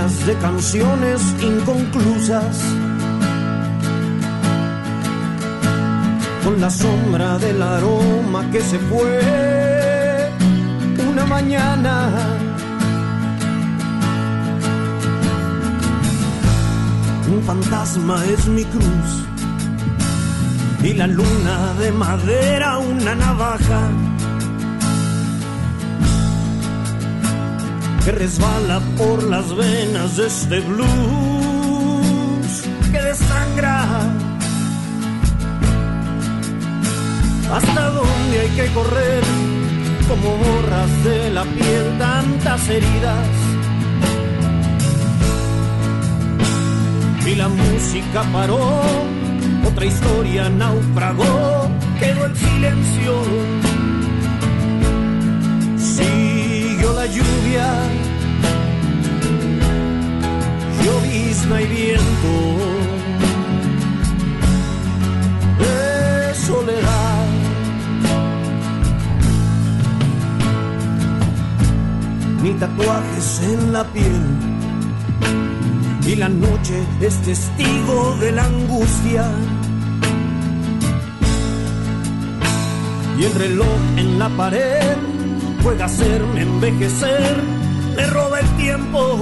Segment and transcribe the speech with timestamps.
[0.00, 2.58] De canciones inconclusas,
[6.42, 10.32] con la sombra del aroma que se fue
[11.06, 12.08] una mañana.
[17.30, 19.10] Un fantasma es mi cruz
[20.82, 24.09] y la luna de madera una navaja.
[28.12, 30.86] Resbala por las venas de este blues
[32.92, 33.84] que desangra.
[37.52, 39.22] ¿Hasta dónde hay que correr?
[40.08, 43.28] Como borras de la piel tantas heridas.
[47.26, 48.82] Y la música paró,
[49.64, 53.22] otra historia naufragó, quedó el silencio.
[55.76, 57.68] Siguió la lluvia,
[60.84, 62.34] llovizna y viento
[65.58, 67.26] de soledad.
[72.42, 74.22] Ni tatuajes en la piel,
[76.06, 79.30] y la noche es testigo de la angustia.
[83.18, 84.96] Y el reloj en la pared
[85.62, 87.42] puede hacerme envejecer,
[87.94, 89.18] me roba el tiempo.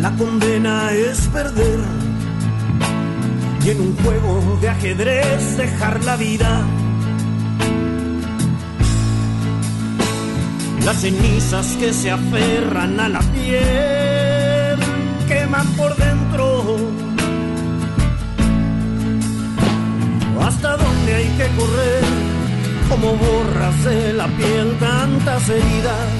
[0.00, 1.80] La condena es perder
[3.64, 6.64] y en un juego de ajedrez dejar la vida.
[10.84, 14.78] Las cenizas que se aferran a la piel
[15.26, 16.76] queman por dentro.
[20.40, 22.04] ¿Hasta dónde hay que correr?
[22.88, 26.17] Como borras de la piel tantas heridas.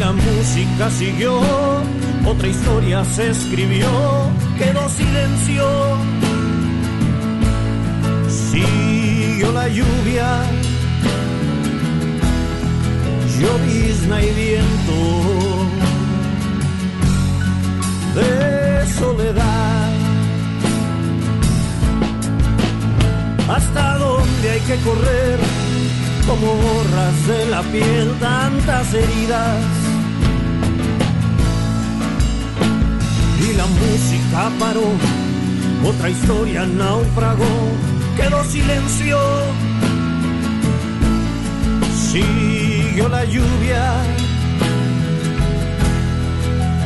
[0.00, 1.40] La música siguió,
[2.24, 3.86] otra historia se escribió,
[4.58, 5.64] quedó silencio.
[8.50, 10.28] Siguió la lluvia,
[13.38, 14.98] llovizna y viento
[18.16, 19.90] de soledad.
[23.54, 25.38] ¿Hasta dónde hay que correr?
[26.26, 29.79] Como borras de la piel tantas heridas.
[33.60, 34.88] La música paró,
[35.84, 37.54] otra historia naufragó,
[38.16, 39.18] quedó silencio.
[42.10, 43.84] Siguió la lluvia,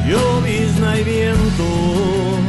[0.09, 2.44] llovizna y viento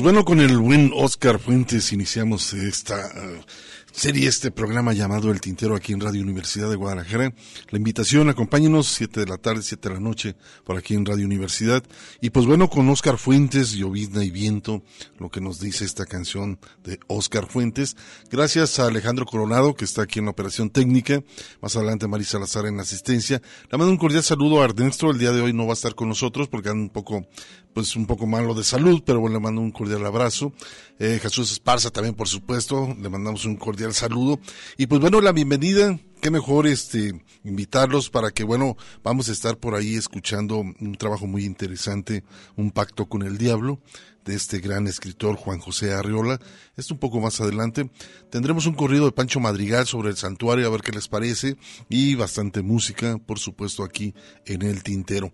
[0.00, 3.44] Pues bueno, con el buen Oscar Fuentes iniciamos esta uh,
[3.92, 7.34] serie, este programa llamado El Tintero aquí en Radio Universidad de Guadalajara.
[7.68, 11.26] La invitación, acompáñenos, siete de la tarde, siete de la noche, por aquí en Radio
[11.26, 11.84] Universidad.
[12.22, 14.82] Y pues bueno, con Oscar Fuentes, Llovizna y Viento,
[15.18, 17.94] lo que nos dice esta canción de Oscar Fuentes.
[18.30, 21.22] Gracias a Alejandro Coronado, que está aquí en la operación técnica.
[21.60, 23.42] Más adelante Marisa Salazar en asistencia.
[23.70, 25.10] Le mando un cordial saludo a Ernesto.
[25.10, 27.26] El día de hoy no va a estar con nosotros porque anda un poco
[27.74, 30.52] pues un poco malo de salud, pero bueno, le mando un cordial abrazo.
[30.98, 34.40] Eh, Jesús Esparza también, por supuesto, le mandamos un cordial saludo.
[34.76, 39.56] Y pues bueno, la bienvenida, qué mejor este invitarlos para que bueno, vamos a estar
[39.56, 42.24] por ahí escuchando un trabajo muy interesante,
[42.56, 43.80] Un pacto con el diablo
[44.24, 46.38] de este gran escritor Juan José Arriola.
[46.76, 47.90] Esto un poco más adelante.
[48.30, 51.56] Tendremos un corrido de Pancho Madrigal sobre el santuario, a ver qué les parece,
[51.88, 54.14] y bastante música, por supuesto, aquí
[54.44, 55.32] en el tintero.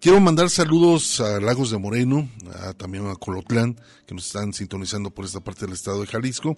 [0.00, 2.28] Quiero mandar saludos a Lagos de Moreno,
[2.76, 3.74] también a Colotlán,
[4.06, 6.56] que nos están sintonizando por esta parte del estado de Jalisco.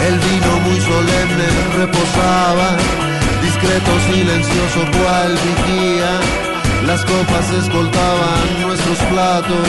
[0.09, 1.49] El vino muy solemne
[1.79, 2.69] reposaba,
[3.43, 6.13] discreto, silencioso cual vigía.
[6.85, 9.69] Las copas escoltaban nuestros platos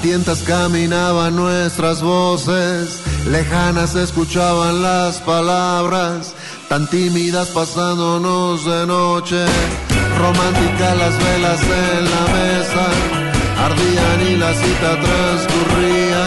[0.00, 6.34] tientas caminaban nuestras voces, lejanas escuchaban las palabras,
[6.68, 9.44] tan tímidas pasándonos de noche,
[10.18, 12.86] románticas las velas en la mesa,
[13.64, 16.24] ardían y la cita transcurría,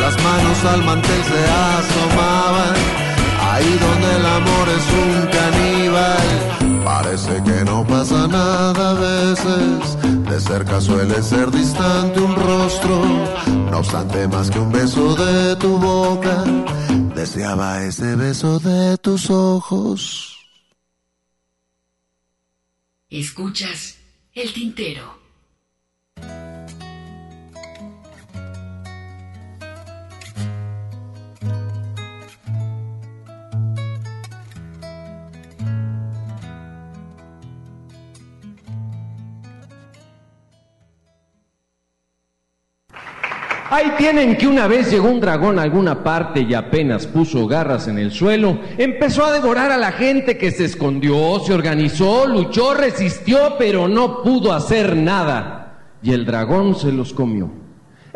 [0.00, 1.44] las manos al mantel se
[1.78, 2.74] asomaban,
[3.52, 6.65] ahí donde el amor es un caníbal,
[7.16, 13.02] parece que no pasa nada a veces de cerca suele ser distante un rostro,
[13.70, 16.44] no obstante más que un beso de tu boca,
[17.14, 20.36] deseaba ese beso de tus ojos.
[23.08, 23.96] Escuchas
[24.34, 25.15] el tintero.
[43.68, 47.88] Ahí tienen que una vez llegó un dragón a alguna parte y apenas puso garras
[47.88, 52.74] en el suelo, empezó a devorar a la gente que se escondió, se organizó, luchó,
[52.74, 55.80] resistió, pero no pudo hacer nada.
[56.00, 57.65] Y el dragón se los comió.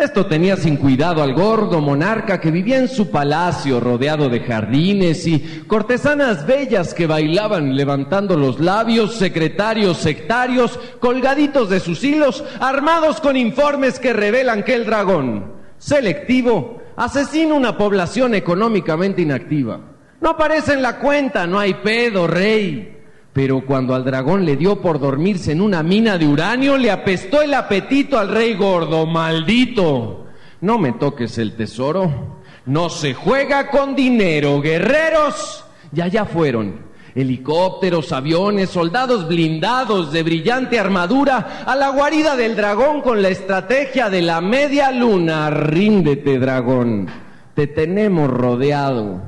[0.00, 5.26] Esto tenía sin cuidado al gordo monarca que vivía en su palacio rodeado de jardines
[5.26, 13.21] y cortesanas bellas que bailaban levantando los labios, secretarios sectarios colgaditos de sus hilos, armados
[13.21, 19.80] con informes que revelan que el dragón, selectivo, asesina una población económicamente inactiva.
[20.23, 23.00] No aparece en la cuenta, no hay pedo, rey.
[23.33, 27.43] Pero cuando al dragón le dio por dormirse en una mina de uranio, le apestó
[27.43, 30.27] el apetito al rey gordo, maldito.
[30.61, 32.41] No me toques el tesoro.
[32.67, 35.65] No se juega con dinero, guerreros.
[35.95, 36.91] Y allá fueron.
[37.15, 44.11] Helicópteros, aviones, soldados blindados de brillante armadura a la guarida del dragón con la estrategia
[44.11, 45.51] de la media luna.
[45.51, 47.09] Ríndete, dragón.
[47.55, 49.23] Te tenemos rodeado.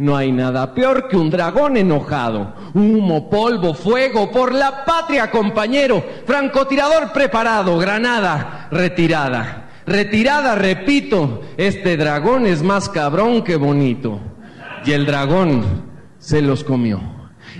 [0.00, 2.54] No hay nada peor que un dragón enojado.
[2.72, 6.02] Humo, polvo, fuego, por la patria, compañero.
[6.24, 9.68] Francotirador preparado, granada retirada.
[9.86, 14.18] Retirada, repito, este dragón es más cabrón que bonito.
[14.86, 15.64] Y el dragón
[16.18, 16.98] se los comió.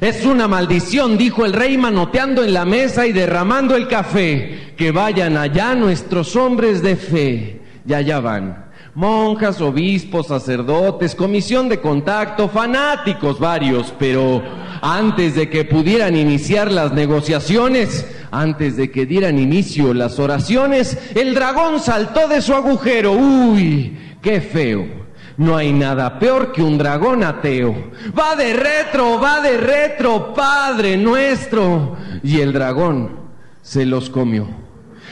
[0.00, 4.72] Es una maldición, dijo el rey manoteando en la mesa y derramando el café.
[4.78, 7.60] Que vayan allá nuestros hombres de fe.
[7.86, 14.42] Y allá van monjas, obispos, sacerdotes, comisión de contacto, fanáticos varios, pero
[14.82, 21.34] antes de que pudieran iniciar las negociaciones, antes de que dieran inicio las oraciones, el
[21.34, 23.12] dragón saltó de su agujero.
[23.12, 23.96] ¡Uy!
[24.22, 25.00] ¡Qué feo!
[25.36, 27.90] No hay nada peor que un dragón ateo.
[28.18, 31.96] Va de retro, va de retro, Padre nuestro.
[32.22, 33.20] Y el dragón
[33.62, 34.69] se los comió.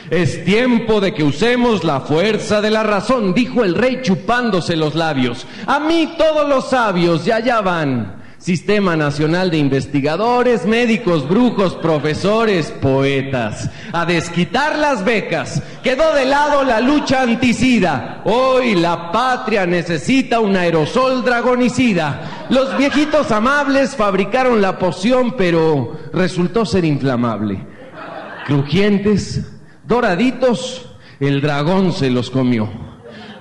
[0.09, 4.95] Es tiempo de que usemos la fuerza de la razón, dijo el rey chupándose los
[4.95, 5.45] labios.
[5.67, 8.19] A mí todos los sabios ya allá van.
[8.39, 13.69] Sistema Nacional de Investigadores, médicos, brujos, profesores, poetas.
[13.91, 15.61] A desquitar las becas.
[15.83, 18.21] Quedó de lado la lucha anticida.
[18.23, 22.47] Hoy la patria necesita un aerosol dragonicida.
[22.49, 27.59] Los viejitos amables fabricaron la poción, pero resultó ser inflamable.
[28.47, 29.58] Crujientes,
[29.89, 30.85] doraditos,
[31.19, 32.69] el dragón se los comió.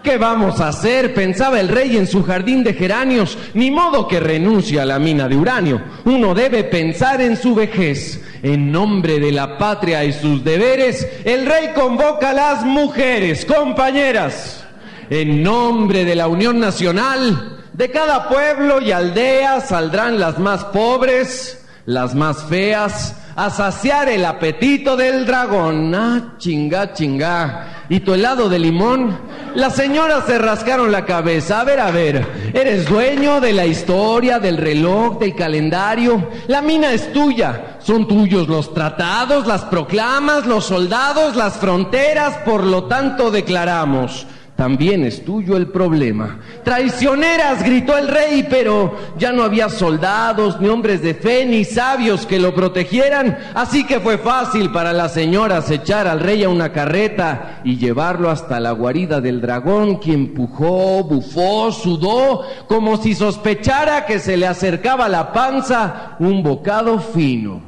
[0.02, 1.12] ¿Qué vamos a hacer?
[1.12, 3.37] pensaba el rey en su jardín de geranios.
[3.52, 5.83] Ni modo que renuncie a la mina de uranio.
[6.07, 8.25] Uno debe pensar en su vejez.
[8.43, 14.64] En nombre de la patria y sus deberes, el rey convoca a las mujeres, compañeras.
[15.11, 21.67] En nombre de la Unión Nacional, de cada pueblo y aldea saldrán las más pobres,
[21.85, 25.95] las más feas, a saciar el apetito del dragón.
[25.95, 27.85] Ah, chinga, chinga.
[27.88, 29.16] ¿Y tu helado de limón?
[29.54, 31.61] Las señoras se rascaron la cabeza.
[31.61, 32.26] A ver, a ver.
[32.52, 36.28] Eres dueño de la historia, del reloj, del calendario.
[36.49, 37.78] La mina es tuya.
[37.78, 42.38] Son tuyos los tratados, las proclamas, los soldados, las fronteras.
[42.38, 44.26] Por lo tanto, declaramos
[44.58, 46.40] también es tuyo el problema.
[46.64, 52.26] Traicioneras, gritó el rey, pero ya no había soldados, ni hombres de fe, ni sabios
[52.26, 56.72] que lo protegieran, así que fue fácil para las señoras echar al rey a una
[56.72, 64.06] carreta y llevarlo hasta la guarida del dragón, quien pujó, bufó, sudó, como si sospechara
[64.06, 67.62] que se le acercaba a la panza un bocado fino.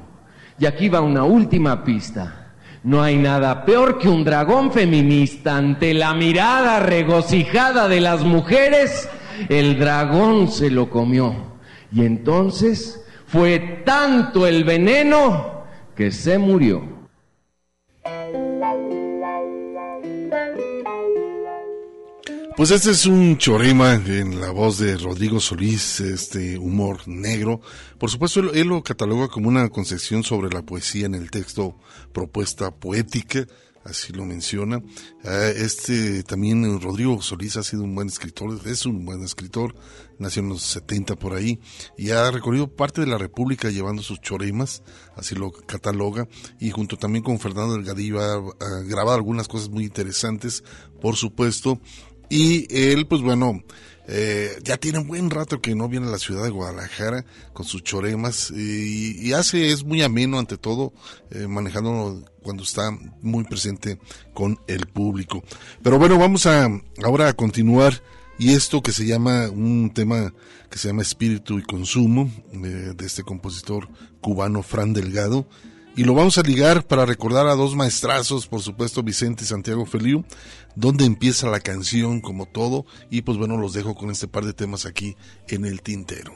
[0.59, 2.39] Y aquí va una última pista.
[2.83, 9.09] No hay nada peor que un dragón feminista ante la mirada regocijada de las mujeres.
[9.49, 11.35] El dragón se lo comió.
[11.93, 17.01] Y entonces fue tanto el veneno que se murió.
[22.61, 27.62] Pues este es un chorema en la voz de Rodrigo Solís, este humor negro.
[27.97, 31.79] Por supuesto, él, lo cataloga como una concepción sobre la poesía en el texto
[32.12, 33.47] propuesta poética,
[33.83, 34.83] así lo menciona.
[35.25, 39.75] Ah, este también Rodrigo Solís ha sido un buen escritor, es un buen escritor,
[40.19, 41.61] nació en los 70 por ahí
[41.97, 44.83] y ha recorrido parte de la República llevando sus choremas,
[45.17, 50.62] así lo cataloga, y junto también con Fernando Delgadillo ha grabado algunas cosas muy interesantes,
[51.00, 51.81] por supuesto.
[52.31, 53.63] Y él, pues bueno,
[54.07, 57.83] eh, ya tiene buen rato que no viene a la ciudad de Guadalajara con sus
[57.83, 60.93] choremas y, hace, es muy ameno ante todo,
[61.31, 63.99] eh, manejando cuando está muy presente
[64.33, 65.45] con el público.
[65.83, 66.69] Pero bueno, vamos a
[67.05, 68.03] ahora a continuar
[68.39, 70.33] y esto que se llama un tema
[70.71, 73.89] que se llama Espíritu y Consumo eh, de este compositor
[74.21, 75.47] cubano Fran Delgado
[75.97, 79.87] y lo vamos a ligar para recordar a dos maestrazos, por supuesto Vicente y Santiago
[79.87, 80.25] Feliu,
[80.75, 84.52] donde empieza la canción como todo y pues bueno, los dejo con este par de
[84.52, 85.16] temas aquí
[85.49, 86.32] en el tintero.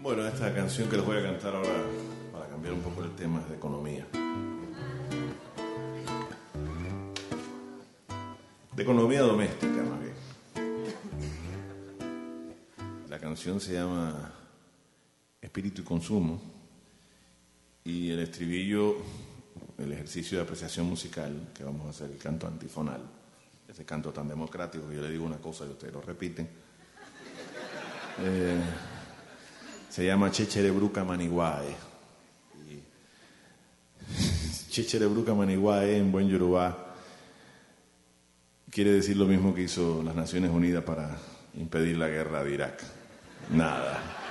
[0.00, 1.86] Bueno, esta canción que les voy a cantar ahora,
[2.30, 4.06] para cambiar un poco el tema, es de economía.
[8.76, 10.14] De economía doméstica, más bien.
[13.08, 14.32] La canción se llama
[15.40, 16.42] Espíritu y Consumo
[17.84, 18.96] y el estribillo,
[19.78, 23.00] el ejercicio de apreciación musical, que vamos a hacer el canto antifonal,
[23.68, 26.48] ese canto tan democrático que yo le digo una cosa y ustedes lo repiten.
[28.22, 28.60] Eh,
[29.88, 31.76] se llama Checherebruca Maniguae.
[34.68, 36.83] Checherebruca Maniguae en buen yorubá
[38.74, 41.16] quiere decir lo mismo que hizo las Naciones Unidas para
[41.54, 42.82] impedir la guerra de Irak.
[43.50, 44.23] Nada.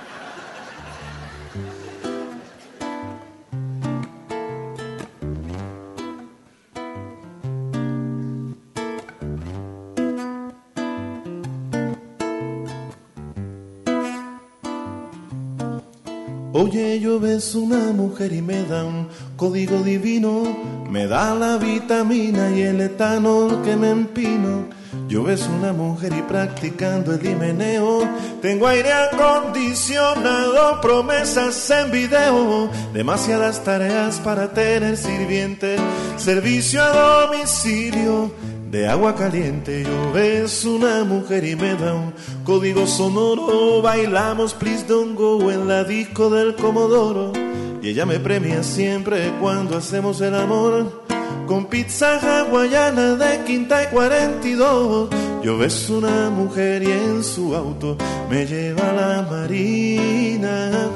[17.04, 20.42] Yo ves una mujer y me da un código divino,
[20.88, 24.64] me da la vitamina y el etanol que me empino.
[25.06, 28.08] Yo ves una mujer y practicando el himeneo,
[28.40, 35.76] tengo aire acondicionado, promesas en video, demasiadas tareas para tener sirviente,
[36.16, 38.32] servicio a domicilio
[38.74, 39.84] de agua caliente.
[39.84, 42.12] Yo ves una mujer y me da un
[42.42, 43.80] código sonoro.
[43.80, 47.32] Bailamos Please Don't Go en la disco del Comodoro.
[47.80, 51.04] Y ella me premia siempre cuando hacemos el amor.
[51.46, 55.08] Con pizza hawaiana de quinta y 42.
[55.44, 57.96] Yo ves una mujer y en su auto
[58.28, 60.88] me lleva a la marina.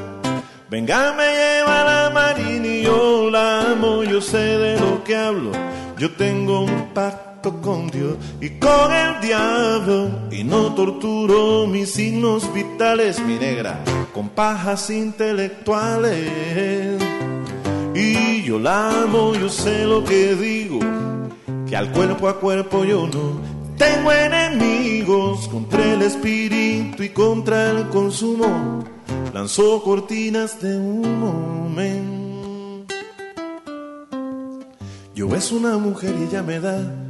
[0.69, 5.15] Venga, me lleva a la marina y yo la amo, yo sé de lo que
[5.15, 5.53] hablo.
[5.97, 7.28] Yo tengo un pacto
[7.63, 13.83] con Dios y con el diablo y no torturo mis signos vitales, mi negra,
[14.15, 16.31] con pajas intelectuales.
[17.95, 20.79] Y yo la amo, yo sé lo que digo,
[21.69, 27.89] que al cuerpo a cuerpo yo no tengo enemigos contra el espíritu y contra el
[27.89, 28.85] consumo.
[29.33, 32.19] Lanzó cortinas de un momento.
[35.15, 37.08] Yo es una mujer y ella me da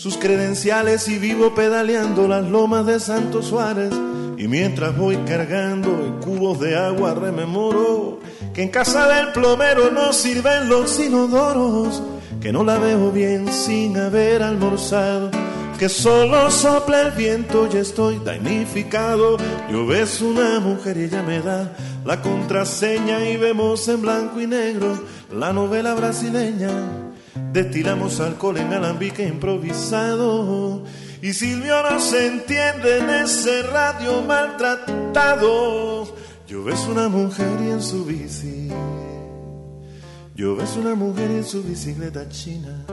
[0.00, 3.92] sus credenciales y vivo pedaleando las lomas de Santo Suárez.
[4.38, 8.18] Y mientras voy cargando cubos de agua rememoro
[8.54, 12.02] que en casa del plomero no sirven los inodoros,
[12.40, 15.30] que no la veo bien sin haber almorzado,
[15.78, 19.36] que solo sopla el viento y estoy damnificado.
[19.70, 24.46] Yo ves una mujer y ella me da la contraseña y vemos en blanco y
[24.46, 24.98] negro
[25.30, 27.09] la novela brasileña
[27.52, 30.84] Destilamos alcohol en alambique improvisado.
[31.22, 36.14] Y Silvio no se entiende en ese radio maltratado.
[36.46, 38.68] Yo ves una mujer y en su bici.
[40.34, 42.84] Yo ves una mujer y en su bicicleta china.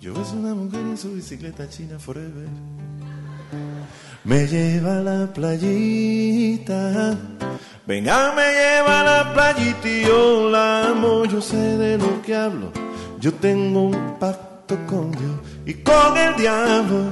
[0.00, 2.48] Yo ves una mujer y en su bicicleta china forever.
[4.24, 7.18] Me lleva a la playita
[7.90, 12.36] Venga, me lleva a la playita y yo la amo, yo sé de lo que
[12.36, 12.70] hablo.
[13.18, 15.32] Yo tengo un pacto con Dios
[15.66, 17.06] y con el diablo.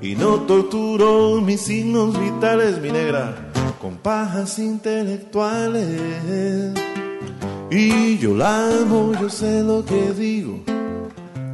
[0.00, 6.00] Y no torturo mis signos vitales, mi negra, con pajas intelectuales.
[7.70, 10.60] Y yo la amo, yo sé lo que digo,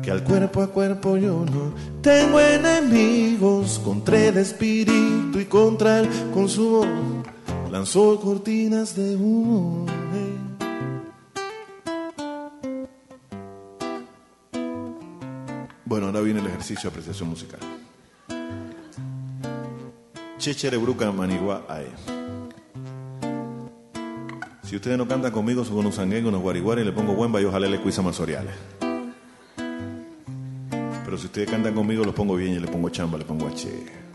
[0.04, 6.08] que al cuerpo a cuerpo yo no tengo enemigos contra el espíritu y contra el
[6.32, 7.17] consumo
[7.70, 9.86] lanzó cortinas de humo.
[15.84, 17.60] Bueno, ahora viene el ejercicio de apreciación musical.
[20.38, 21.86] Checherebruca manigua ae.
[24.62, 27.66] Si ustedes no cantan conmigo, son unos sanguengos, unos guariguares, le pongo buen y ojalá
[27.68, 28.54] le cuisa masoriales.
[31.04, 34.07] Pero si ustedes cantan conmigo, los pongo bien y le pongo chamba, le pongo H.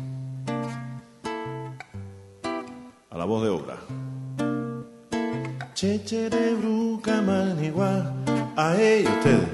[3.13, 3.75] a la voz de obra.
[5.75, 8.11] Chechere bruca manigua,
[8.55, 9.47] a ellos ustedes.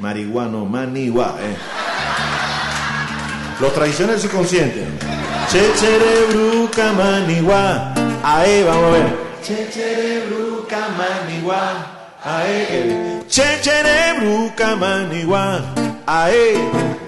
[0.00, 1.56] Marihuano, manigua, eh.
[3.60, 4.86] Los tradiciones subconscientes.
[5.50, 9.16] Chechere bruca manigua, ahí vamos a ver.
[9.42, 11.86] Chechere bruca manigua,
[12.22, 13.22] ahí.
[13.26, 15.60] Chechere bruca manigua,
[16.06, 17.07] ahí.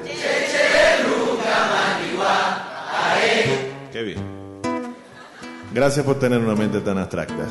[5.72, 7.46] Gracias por tener una mente tan abstracta.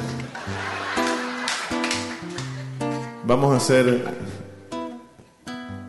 [3.26, 4.04] Vamos a hacer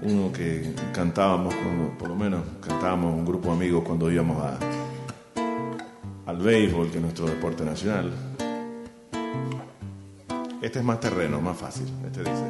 [0.02, 1.54] uno que cantábamos,
[1.98, 4.42] por lo menos cantábamos un grupo de amigos cuando íbamos
[6.26, 8.12] al béisbol, que es nuestro deporte nacional.
[10.62, 11.86] Este es más terreno, más fácil.
[12.04, 12.44] Este dice.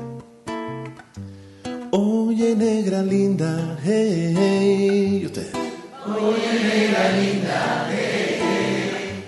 [1.93, 5.21] Oye, negra linda, hey, hey.
[5.23, 5.70] ¿Y usted?
[6.19, 9.25] Linda, hey.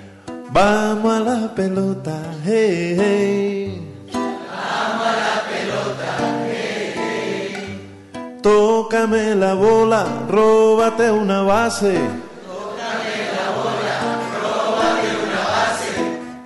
[0.51, 4.05] Vamos a la pelota, hey, hey.
[4.12, 6.11] Vamos a la pelota,
[6.49, 8.38] hey, hey.
[8.42, 11.99] Tócame la bola, róbate una base.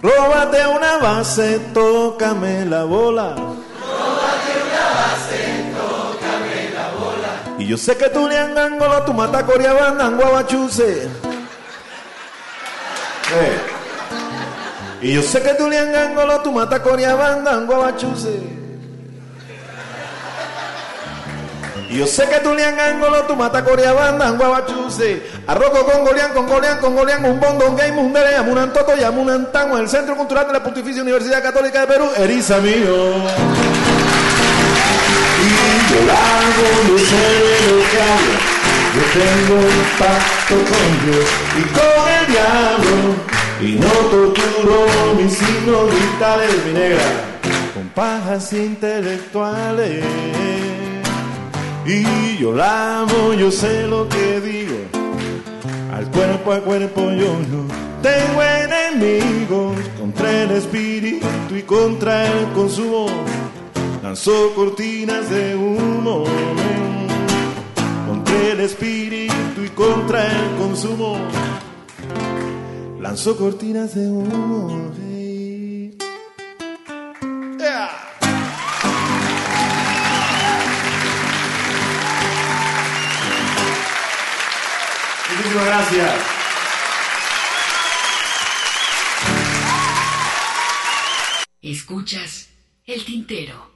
[0.02, 3.34] Róbate una base, tócame la bola.
[3.34, 5.25] Róbate una base, tócame la bola.
[7.66, 11.02] Yo sé que tú le angolo, tu mata coriabanda, guabachuse.
[13.34, 13.58] Eh.
[15.02, 18.40] Y yo sé que tú le angolo, tu mata coriabanda, guabachuse.
[21.90, 25.22] Y yo sé que tú le angolo, tu mata coriabanda, guabachuse.
[25.48, 29.02] Arroco con Golián, con Golián, con Golián, un bondo, game, un dere, amunan toto y
[29.02, 33.75] amunan tango, el Centro Cultural de la Pontificia Universidad Católica de Perú, eriza mío.
[35.46, 36.26] Y yo la
[36.88, 37.26] yo sé
[37.68, 38.34] lo que hago,
[38.94, 42.96] yo tengo un pacto con Dios y con el diablo,
[43.60, 44.78] y no torturo
[45.16, 47.06] mis signos vitales, mi negra,
[47.74, 50.04] con pajas intelectuales.
[51.86, 53.06] Y yo la
[53.38, 54.76] yo sé lo que digo.
[55.94, 57.64] Al cuerpo a cuerpo yo no
[58.02, 59.76] tengo enemigos.
[59.98, 63.06] Contra el espíritu y contra el consumo.
[64.16, 66.24] Lanzó cortinas de humo.
[68.08, 71.18] Contra el espíritu y contra el consumo.
[72.98, 74.68] Lanzó cortinas de humo.
[85.28, 86.14] Muchísimas gracias.
[91.60, 92.48] Escuchas
[92.86, 93.75] el tintero.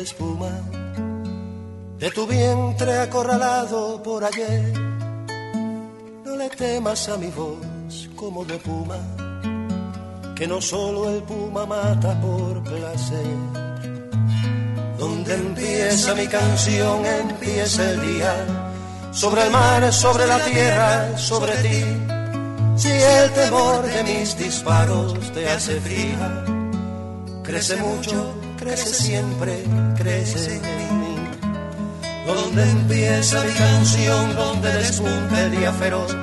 [0.00, 0.50] Espuma
[1.98, 4.72] de tu vientre acorralado por ayer.
[6.24, 8.98] No le temas a mi voz como de puma,
[10.34, 13.36] que no solo el puma mata por placer.
[14.98, 18.34] Donde empieza mi canción, empieza el día,
[19.12, 21.84] sobre el mar, sobre la tierra, sobre ti.
[22.76, 26.44] Si el temor de mis disparos te hace fría,
[27.42, 29.64] crece mucho, crece siempre,
[29.96, 31.16] crece en mí.
[32.26, 36.14] Donde empieza mi canción, donde despunta el día feroz,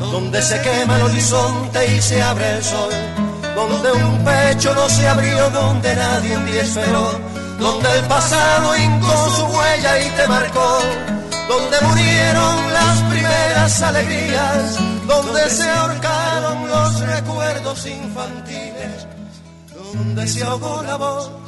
[0.00, 2.92] donde se quema el horizonte y se abre el sol,
[3.54, 7.20] donde un pecho no se abrió, donde nadie en día esperó,
[7.58, 10.78] donde el pasado hincó su huella y te marcó,
[11.48, 19.06] donde murieron las primeras alegrías, donde se ahorcaron los recuerdos infantiles,
[19.94, 21.41] donde se ahogó la voz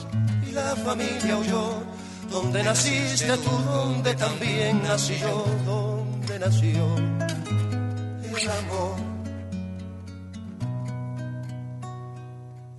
[0.54, 1.82] la familia huyó
[2.30, 8.96] donde naciste tú, donde también nací yo, donde nació el amor.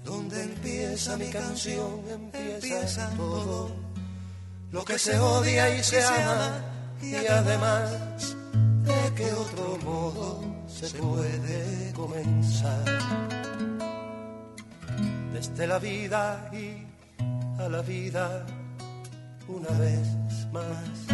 [0.03, 3.71] Donde empieza mi canción, empieza todo,
[4.71, 6.61] lo que se odia y se ama,
[7.01, 8.35] y además,
[8.83, 12.85] de qué otro modo se puede comenzar.
[15.33, 16.94] Desde la vida y
[17.59, 18.45] a la vida
[19.47, 20.07] una vez
[20.51, 21.05] más.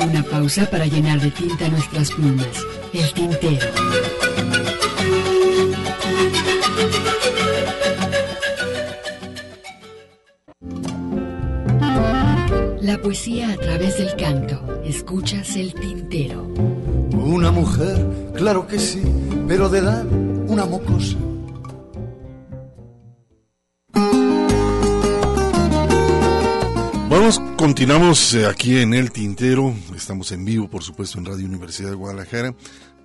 [0.00, 2.46] Una pausa para llenar de tinta nuestras plumas.
[2.92, 4.55] El tintero.
[12.86, 14.80] La poesía a través del canto.
[14.84, 16.44] Escuchas el tintero.
[17.10, 19.02] Una mujer, claro que sí,
[19.48, 21.16] pero de edad una mocosa.
[27.10, 29.74] Vamos, continuamos eh, aquí en El Tintero.
[29.96, 32.54] Estamos en vivo, por supuesto, en Radio Universidad de Guadalajara.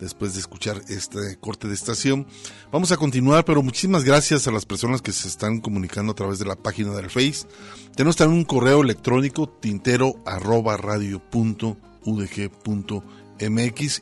[0.02, 2.28] Después de escuchar este corte de estación.
[2.72, 6.40] Vamos a continuar, pero muchísimas gracias a las personas que se están comunicando a través
[6.40, 7.48] de la página del Face.
[7.96, 11.22] Tenemos también un correo electrónico tintero arroba radio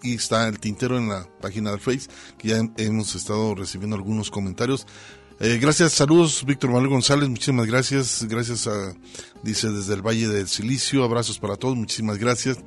[0.01, 4.31] y está el tintero en la página del Face, que ya hemos estado recibiendo algunos
[4.31, 4.87] comentarios.
[5.41, 8.93] Eh, gracias, saludos Víctor Manuel González, muchísimas gracias, gracias a,
[9.41, 12.57] dice desde el Valle del Silicio, abrazos para todos, muchísimas gracias.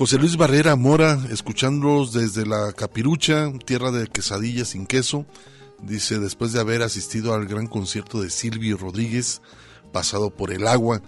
[0.00, 5.26] José Luis Barrera Mora, escuchándolos desde la Capirucha, tierra de quesadillas sin queso,
[5.82, 9.42] dice después de haber asistido al gran concierto de Silvio Rodríguez,
[9.92, 11.02] pasado por el agua,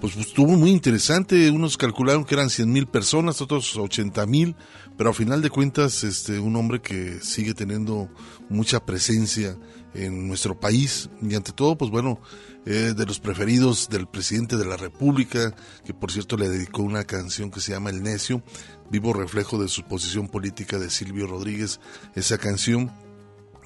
[0.00, 1.50] pues, pues, estuvo muy interesante.
[1.50, 4.54] Unos calcularon que eran 100 mil personas, otros 80 mil,
[4.96, 8.08] pero a final de cuentas, este, un hombre que sigue teniendo
[8.48, 9.56] mucha presencia
[9.92, 12.20] en nuestro país y ante todo, pues bueno,
[12.66, 17.04] eh, de los preferidos del presidente de la República, que por cierto le dedicó una
[17.04, 18.42] canción que se llama El Necio,
[18.90, 21.80] vivo reflejo de su posición política de Silvio Rodríguez,
[22.16, 22.90] esa canción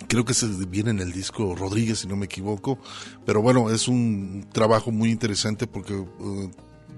[0.07, 2.79] creo que se viene en el disco Rodríguez, si no me equivoco,
[3.25, 6.51] pero bueno, es un trabajo muy interesante porque uh,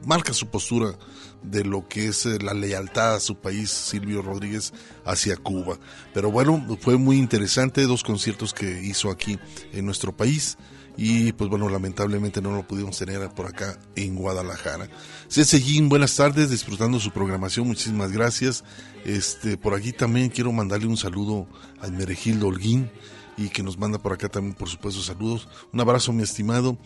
[0.04, 0.96] marca su postura
[1.42, 4.72] de lo que es eh, la lealtad a su país, Silvio Rodríguez,
[5.04, 5.78] hacia Cuba.
[6.14, 9.38] Pero bueno, fue muy interesante, dos conciertos que hizo aquí
[9.72, 10.58] en nuestro país
[10.96, 14.88] y pues bueno, lamentablemente no lo pudimos tener por acá en Guadalajara.
[15.28, 18.64] Cese buenas tardes, disfrutando su programación, muchísimas gracias.
[19.04, 21.46] Este, por aquí también quiero mandarle un saludo
[21.80, 22.90] a Meregildo Holguín
[23.36, 25.48] y que nos manda por acá también, por supuesto, saludos.
[25.72, 26.76] Un abrazo, mi estimado.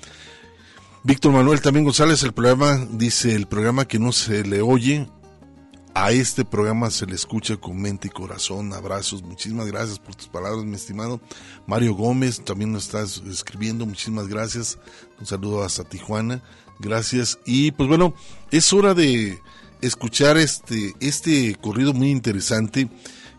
[1.02, 5.08] Víctor Manuel también González, el programa, dice el programa que no se le oye,
[5.98, 8.74] a este programa se le escucha con mente y corazón.
[8.74, 11.22] Abrazos, muchísimas gracias por tus palabras, mi estimado.
[11.66, 14.78] Mario Gómez también nos estás escribiendo, muchísimas gracias.
[15.18, 16.42] Un saludo hasta Tijuana,
[16.78, 17.38] gracias.
[17.46, 18.14] Y pues bueno,
[18.50, 19.40] es hora de
[19.80, 22.90] escuchar este, este corrido muy interesante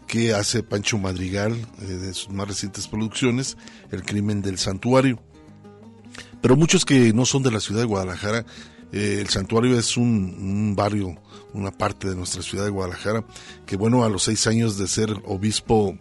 [0.08, 3.56] que hace Pancho Madrigal eh, de sus más recientes producciones,
[3.92, 5.20] El crimen del santuario.
[6.42, 8.48] Pero muchos que no son de la ciudad de Guadalajara,
[8.92, 11.22] eh, el santuario es un barrio
[11.54, 13.24] una parte de nuestra ciudad de Guadalajara,
[13.66, 15.98] que bueno, a los seis años de ser obispo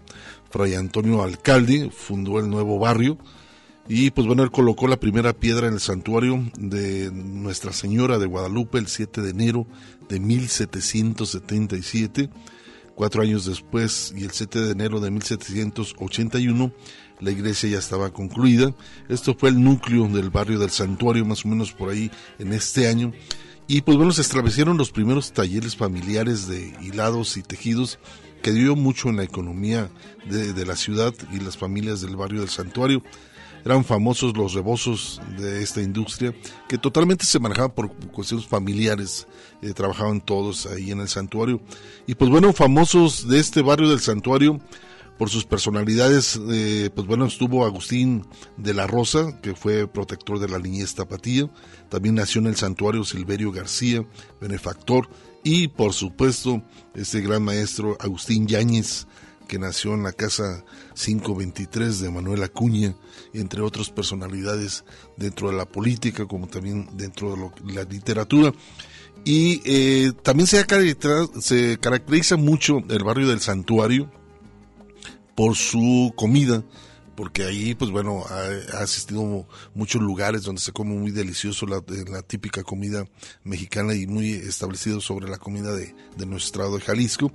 [0.50, 3.18] Fray Antonio Alcalde, fundó el nuevo barrio,
[3.88, 8.26] y pues bueno, él colocó la primera piedra en el santuario de Nuestra Señora de
[8.26, 9.64] Guadalupe el 7 de enero
[10.08, 12.28] de 1777.
[12.96, 16.72] Cuatro años después, y el 7 de enero de 1781,
[17.20, 18.74] la iglesia ya estaba concluida.
[19.08, 22.88] Esto fue el núcleo del barrio del santuario, más o menos por ahí en este
[22.88, 23.12] año.
[23.68, 27.98] Y pues bueno, se establecieron los primeros talleres familiares de hilados y tejidos
[28.40, 29.90] que dio mucho en la economía
[30.24, 33.02] de, la ciudad y las familias del barrio del santuario.
[33.64, 36.32] Eran famosos los rebozos de esta industria
[36.68, 39.26] que totalmente se manejaban por cuestiones familiares,
[39.62, 41.60] eh, trabajaban todos ahí en el santuario.
[42.06, 44.60] Y pues bueno, famosos de este barrio del santuario,
[45.18, 48.26] por sus personalidades, eh, pues bueno, estuvo Agustín
[48.56, 51.50] de la Rosa, que fue protector de la niñez tapatía,
[51.88, 54.06] también nació en el santuario Silverio García,
[54.40, 55.08] benefactor,
[55.42, 56.62] y por supuesto,
[56.94, 59.06] este gran maestro Agustín Yáñez,
[59.46, 62.96] que nació en la casa 523 de Manuel Acuña,
[63.32, 64.84] entre otras personalidades
[65.16, 68.52] dentro de la política, como también dentro de la literatura.
[69.24, 70.64] Y eh, también se,
[71.40, 74.10] se caracteriza mucho el barrio del santuario,
[75.36, 76.64] por su comida,
[77.14, 82.22] porque ahí, pues bueno, ha, asistido muchos lugares donde se come muy delicioso la, la,
[82.22, 83.04] típica comida
[83.44, 87.32] mexicana y muy establecido sobre la comida de, de nuestro estado de Jalisco.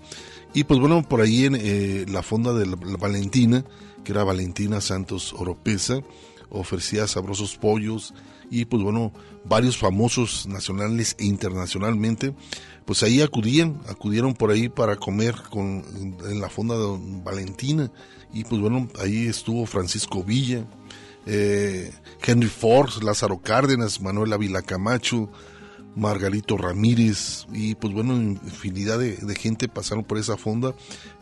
[0.54, 3.64] Y pues bueno, por ahí en eh, la fonda de la, Valentina,
[4.04, 6.02] que era Valentina Santos Oropesa,
[6.50, 8.14] ofrecía sabrosos pollos
[8.52, 9.12] y pues bueno,
[9.46, 12.36] varios famosos nacionales e internacionalmente
[12.86, 15.84] pues ahí acudían, acudieron por ahí para comer con,
[16.28, 17.92] en la fonda de Valentina.
[18.34, 20.66] Y pues bueno, ahí estuvo Francisco Villa,
[21.26, 25.30] eh, Henry Ford, Lázaro Cárdenas, Manuel Ávila Camacho,
[25.96, 27.46] Margarito Ramírez.
[27.54, 30.74] Y pues bueno, infinidad de, gente pasaron por esa fonda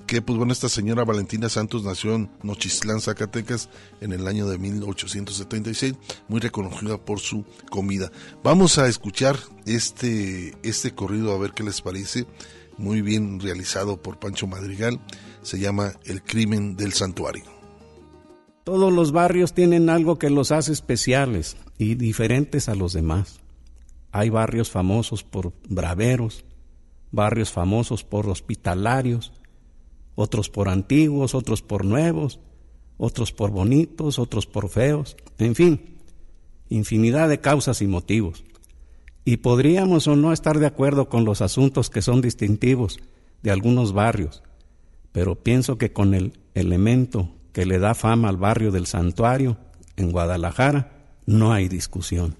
[0.09, 3.69] que pues bueno, esta señora Valentina Santos nació en Nochislán, Zacatecas
[4.01, 5.93] en el año de 1876,
[6.27, 8.11] muy reconocida por su comida.
[8.43, 12.25] Vamos a escuchar este, este corrido a ver qué les parece,
[12.75, 14.99] muy bien realizado por Pancho Madrigal,
[15.43, 17.43] se llama El crimen del santuario.
[18.63, 23.41] Todos los barrios tienen algo que los hace especiales y diferentes a los demás.
[24.11, 26.45] Hay barrios famosos por braveros,
[27.11, 29.33] barrios famosos por hospitalarios,
[30.19, 32.41] otros por antiguos, otros por nuevos,
[32.97, 35.95] otros por bonitos, otros por feos, en fin,
[36.67, 38.43] infinidad de causas y motivos.
[39.23, 42.99] Y podríamos o no estar de acuerdo con los asuntos que son distintivos
[43.43, 44.43] de algunos barrios,
[45.13, 49.55] pero pienso que con el elemento que le da fama al barrio del santuario
[49.95, 50.91] en Guadalajara,
[51.25, 52.35] no hay discusión.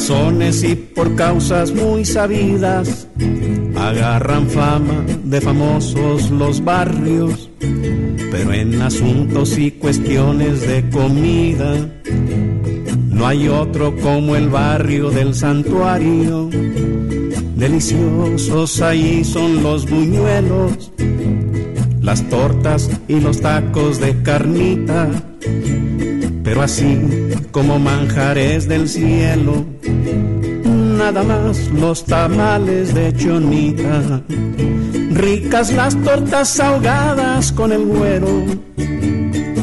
[0.00, 3.06] Razones y por causas muy sabidas
[3.76, 7.50] agarran fama de famosos los barrios,
[8.30, 11.86] pero en asuntos y cuestiones de comida
[13.10, 16.48] no hay otro como el barrio del santuario.
[17.56, 20.92] Deliciosos ahí son los buñuelos,
[22.00, 25.10] las tortas y los tacos de carnita,
[26.50, 26.98] pero así
[27.52, 29.64] como manjares del cielo
[30.64, 34.20] nada más los tamales de chonita.
[35.12, 38.44] Ricas las tortas ahogadas con el güero,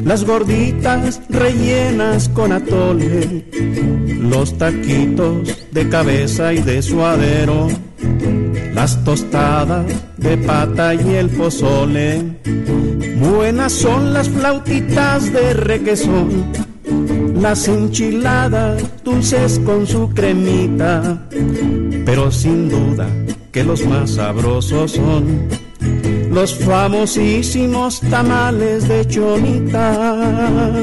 [0.06, 3.44] las gorditas rellenas con atole,
[4.22, 7.68] los taquitos de cabeza y de suadero,
[8.74, 12.24] las tostadas de pata y el pozole.
[13.20, 16.68] Buenas son las flautitas de requesón
[17.42, 21.28] las enchiladas dulces con su cremita,
[22.06, 23.08] pero sin duda
[23.52, 25.48] que los más sabrosos son
[26.32, 30.74] los famosísimos tamales de chonita.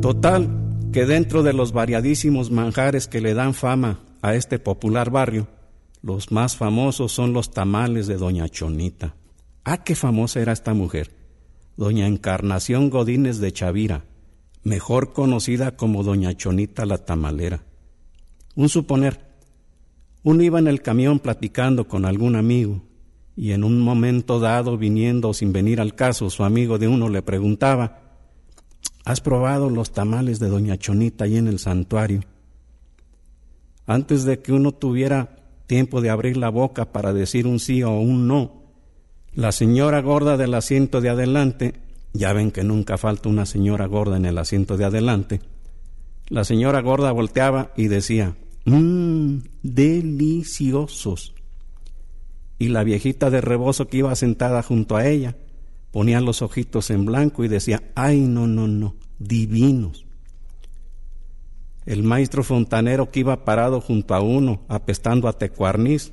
[0.00, 0.48] Total,
[0.92, 5.48] que dentro de los variadísimos manjares que le dan fama a este popular barrio,
[6.02, 9.14] los más famosos son los tamales de Doña Chonita.
[9.64, 11.10] Ah, qué famosa era esta mujer.
[11.76, 14.04] Doña Encarnación Godínez de Chavira,
[14.62, 17.62] mejor conocida como Doña Chonita la tamalera.
[18.54, 19.20] Un suponer,
[20.22, 22.82] uno iba en el camión platicando con algún amigo
[23.36, 27.22] y en un momento dado, viniendo sin venir al caso, su amigo de uno le
[27.22, 28.02] preguntaba,
[29.04, 32.20] ¿Has probado los tamales de Doña Chonita ahí en el santuario?
[33.88, 37.98] Antes de que uno tuviera tiempo de abrir la boca para decir un sí o
[37.98, 38.62] un no.
[39.34, 41.74] La señora gorda del asiento de adelante,
[42.12, 45.40] ya ven que nunca falta una señora gorda en el asiento de adelante,
[46.28, 51.34] la señora gorda volteaba y decía, mmm, deliciosos.
[52.58, 55.36] Y la viejita de rebozo que iba sentada junto a ella
[55.92, 60.07] ponía los ojitos en blanco y decía, ay, no, no, no, divinos.
[61.88, 66.12] El maestro fontanero que iba parado junto a uno, apestando a tecuarniz,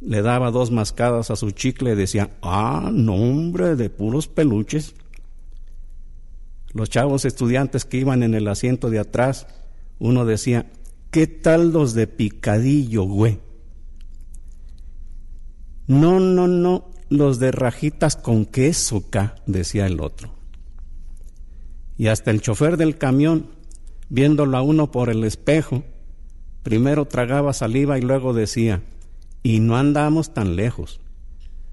[0.00, 4.94] le daba dos mascadas a su chicle y decía, ah, nombre de puros peluches.
[6.72, 9.46] Los chavos estudiantes que iban en el asiento de atrás,
[9.98, 10.70] uno decía,
[11.10, 13.38] ¿qué tal los de picadillo, güey?
[15.88, 20.30] No, no, no, los de rajitas con queso, ca, decía el otro.
[21.98, 23.60] Y hasta el chofer del camión
[24.12, 25.84] viéndolo a uno por el espejo,
[26.62, 28.82] primero tragaba saliva y luego decía,
[29.42, 31.00] y no andamos tan lejos.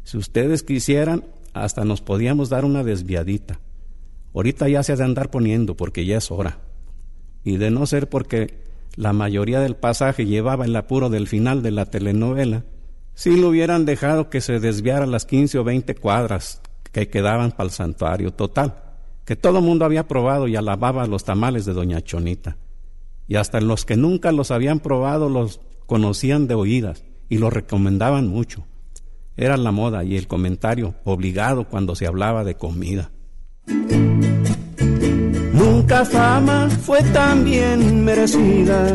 [0.06, 3.60] Si ustedes quisieran, hasta nos podíamos dar una desviadita.
[4.34, 6.60] Ahorita ya se ha de andar poniendo porque ya es hora.
[7.43, 8.63] Y de no ser porque
[8.95, 12.63] la mayoría del pasaje llevaba el apuro del final de la telenovela,
[13.15, 16.62] si lo hubieran dejado que se desviara las 15 o 20 cuadras
[16.93, 18.88] que quedaban para el santuario total
[19.30, 22.58] que todo mundo había probado y alababa los tamales de Doña Chonita.
[23.28, 28.28] Y hasta los que nunca los habían probado los conocían de oídas y los recomendaban
[28.28, 28.65] mucho.
[29.38, 33.12] Era la moda y el comentario obligado cuando se hablaba de comida.
[35.54, 38.92] Nunca fama fue tan bien merecida,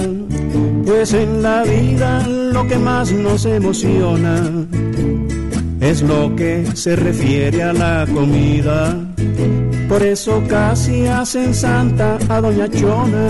[0.85, 4.67] pues en la vida lo que más nos emociona
[5.85, 8.99] es lo que se refiere a la comida
[9.89, 13.29] por eso casi hacen santa a Doña Chona.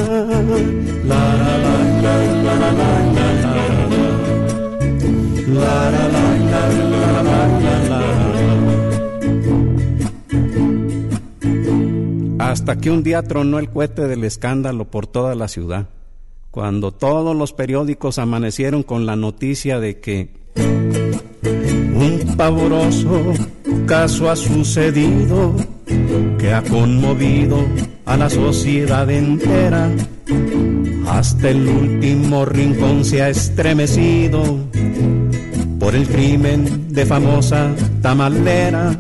[12.39, 15.89] Hasta que un día tronó el cohete del escándalo por toda la ciudad,
[16.51, 20.45] cuando todos los periódicos amanecieron con la noticia de que
[22.05, 23.33] un pavoroso
[23.87, 25.55] caso ha sucedido
[26.39, 27.65] que ha conmovido
[28.05, 29.91] a la sociedad entera.
[31.07, 34.59] hasta el último rincón se ha estremecido
[35.79, 38.97] por el crimen de famosa tamalera.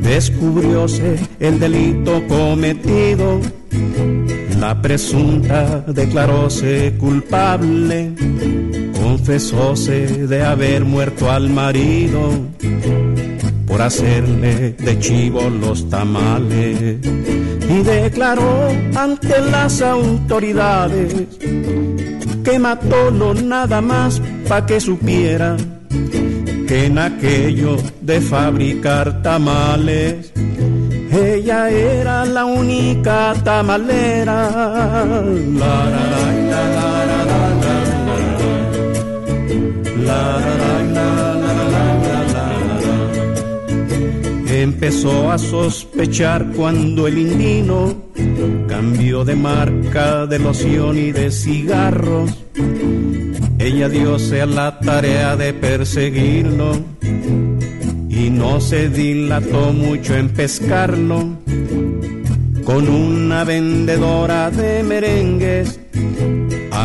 [0.00, 3.40] Descubrióse el delito cometido,
[4.58, 8.12] la presunta declaróse culpable,
[9.20, 12.30] confesóse de haber muerto al marido
[13.66, 16.96] por hacerle de chivo los tamales
[17.68, 21.14] y declaró ante las autoridades
[22.42, 25.58] que mató lo nada más pa' que supiera
[26.66, 30.32] que en aquello de fabricar tamales
[31.12, 34.48] ella era la única tamalera.
[44.62, 47.94] Empezó a sospechar cuando el indino
[48.68, 52.30] cambió de marca de loción y de cigarros.
[53.58, 56.72] Ella diose a la tarea de perseguirlo
[58.08, 61.38] y no se dilató mucho en pescarlo.
[62.64, 65.80] Con una vendedora de merengues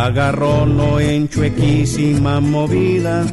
[0.03, 3.25] agarrólo en chuequísima movida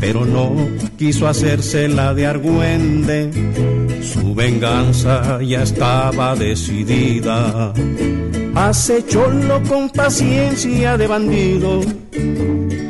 [0.00, 0.56] pero no
[0.96, 3.30] quiso hacerse la de argüende.
[4.02, 7.72] Su venganza ya estaba decidida.
[8.54, 11.80] Acechólo con paciencia de bandido,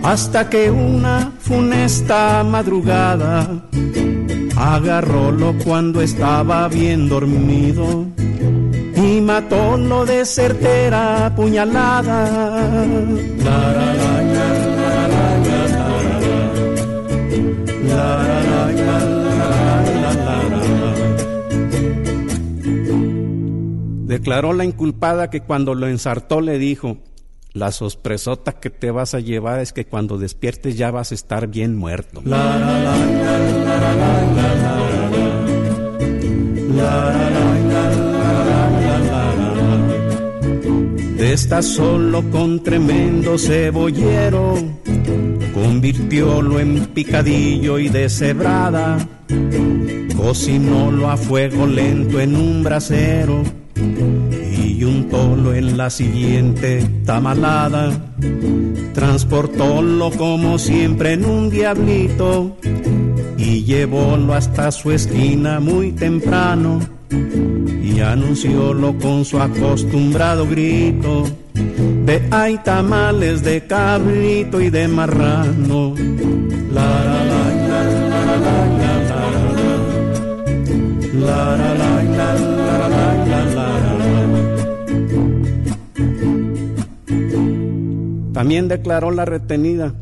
[0.03, 3.65] hasta que una funesta madrugada
[4.57, 8.07] agarrólo cuando estaba bien dormido
[9.03, 12.87] y matólo de certera puñalada.
[24.07, 26.99] Declaró la inculpada que cuando lo ensartó le dijo,
[27.53, 31.47] la sorpresota que te vas a llevar es que cuando despiertes ya vas a estar
[31.47, 32.21] bien muerto.
[36.81, 37.70] De
[41.33, 44.55] esta solo con tremendo cebollero.
[45.55, 48.99] Convirtiólo en picadillo y deshebrada,
[50.17, 53.43] cocinólo a fuego lento en un brasero.
[53.77, 57.93] Y untólo en la siguiente tamalada,
[58.93, 62.57] transportólo como siempre en un diablito.
[63.37, 71.25] Y llevólo hasta su esquina muy temprano y anunciólo con su acostumbrado grito
[72.05, 75.95] de hay tamales de cabrito y de marrano.
[88.33, 89.95] También declaró la retenida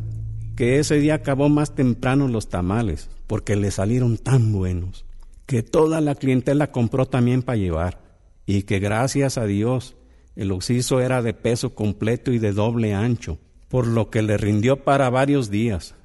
[0.55, 5.05] que ese día acabó más temprano los tamales porque le salieron tan buenos
[5.49, 7.97] que toda la clientela compró también para llevar
[8.45, 9.95] y que gracias a Dios
[10.35, 14.83] el oxiso era de peso completo y de doble ancho, por lo que le rindió
[14.83, 15.95] para varios días.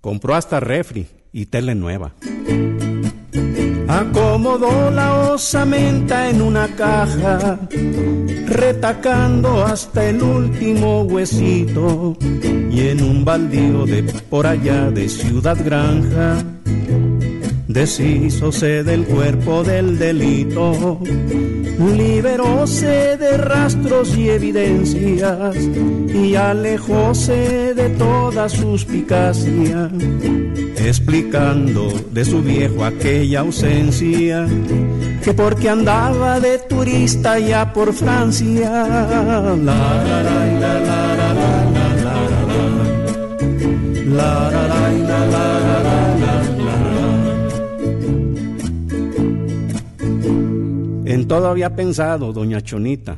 [0.00, 2.16] Compró hasta refri y tele nueva.
[3.86, 7.56] Acomodó la osamenta en una caja,
[8.48, 16.44] retacando hasta el último huesito, y en un baldío de por allá de Ciudad Granja
[17.68, 20.98] deshízose del cuerpo del delito,
[21.78, 25.56] liberóse de rastros y evidencias
[26.12, 29.90] y alejóse de toda suspicacia,
[30.78, 34.46] explicando de su viejo aquella ausencia,
[35.22, 38.70] que porque andaba de turista ya por Francia.
[38.70, 41.88] La, la, la, la, la, la, la,
[44.06, 44.77] la, la,
[51.08, 53.16] En todo había pensado doña Chonita,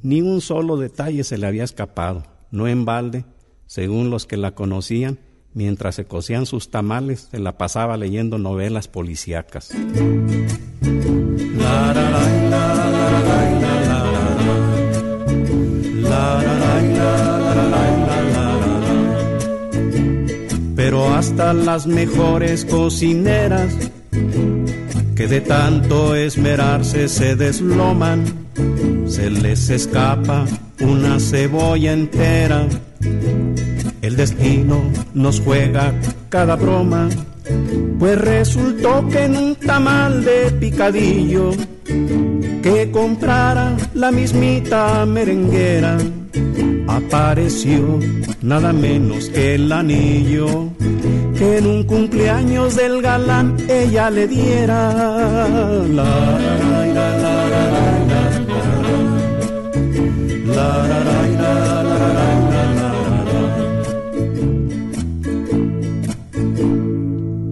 [0.00, 2.22] ni un solo detalle se le había escapado,
[2.52, 3.24] no en balde,
[3.66, 5.18] según los que la conocían,
[5.52, 9.72] mientras se cocían sus tamales, se la pasaba leyendo novelas policíacas.
[20.76, 23.76] Pero hasta las mejores cocineras
[25.22, 28.24] que de tanto esmerarse se desloman,
[29.06, 30.46] se les escapa
[30.80, 32.66] una cebolla entera.
[34.00, 34.82] El destino
[35.14, 35.94] nos juega
[36.28, 37.08] cada broma,
[38.00, 41.50] pues resultó que en un tamal de picadillo
[41.84, 45.98] que comprara la mismita merenguera,
[46.88, 48.00] apareció
[48.40, 50.72] nada menos que el anillo
[51.42, 54.80] que en un cumpleaños del galán ella le diera.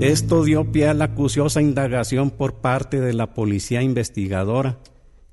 [0.01, 4.79] Esto dio pie a la acuciosa indagación por parte de la policía investigadora,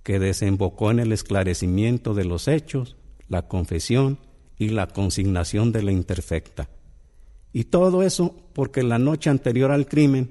[0.01, 2.97] que desembocó en el esclarecimiento de los hechos,
[3.27, 4.17] la confesión
[4.57, 6.69] y la consignación de la interfecta.
[7.57, 10.29] Y todo eso porque la noche anterior al crimen,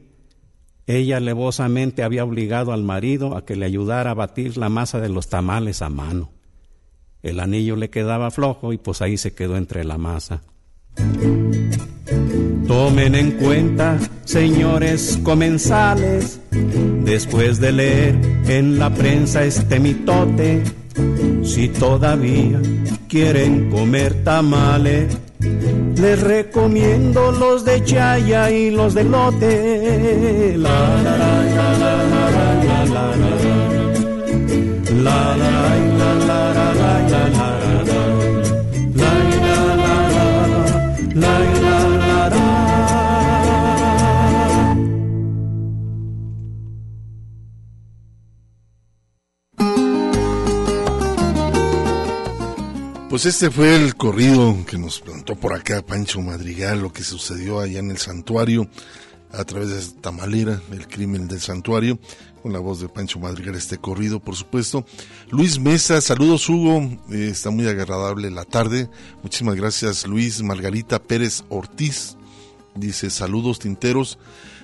[0.87, 5.09] ella alevosamente había obligado al marido a que le ayudara a batir la masa de
[5.09, 6.31] los tamales a mano.
[7.25, 10.45] El anillo le quedaba flojo y pues ahí se quedó entre la masa.
[12.69, 16.41] Tomen en cuenta, señores comensales,
[17.03, 18.15] después de leer
[18.47, 20.63] en la prensa este mitote,
[21.43, 22.63] si todavía
[23.09, 30.55] quieren comer tamales, les recomiendo los de chaya y los de lote.
[30.59, 30.69] La
[31.05, 33.07] la la la la la la
[35.05, 35.57] la la
[36.27, 36.43] la
[37.09, 37.46] la la
[53.17, 57.61] Pues este fue el corrido que nos plantó por acá Pancho Madrigal, lo que sucedió
[57.61, 58.69] allá en el santuario
[59.33, 61.99] a través de esta tamalera, el crimen del santuario,
[62.43, 64.85] con la voz de Pancho Madrigal, este corrido, por supuesto.
[65.31, 68.91] Luis Mesa, saludos Hugo, eh, está muy agradable la tarde.
[69.23, 70.43] Muchísimas gracias Luis.
[70.43, 72.19] Margarita Pérez Ortiz
[72.75, 74.19] dice saludos tinteros.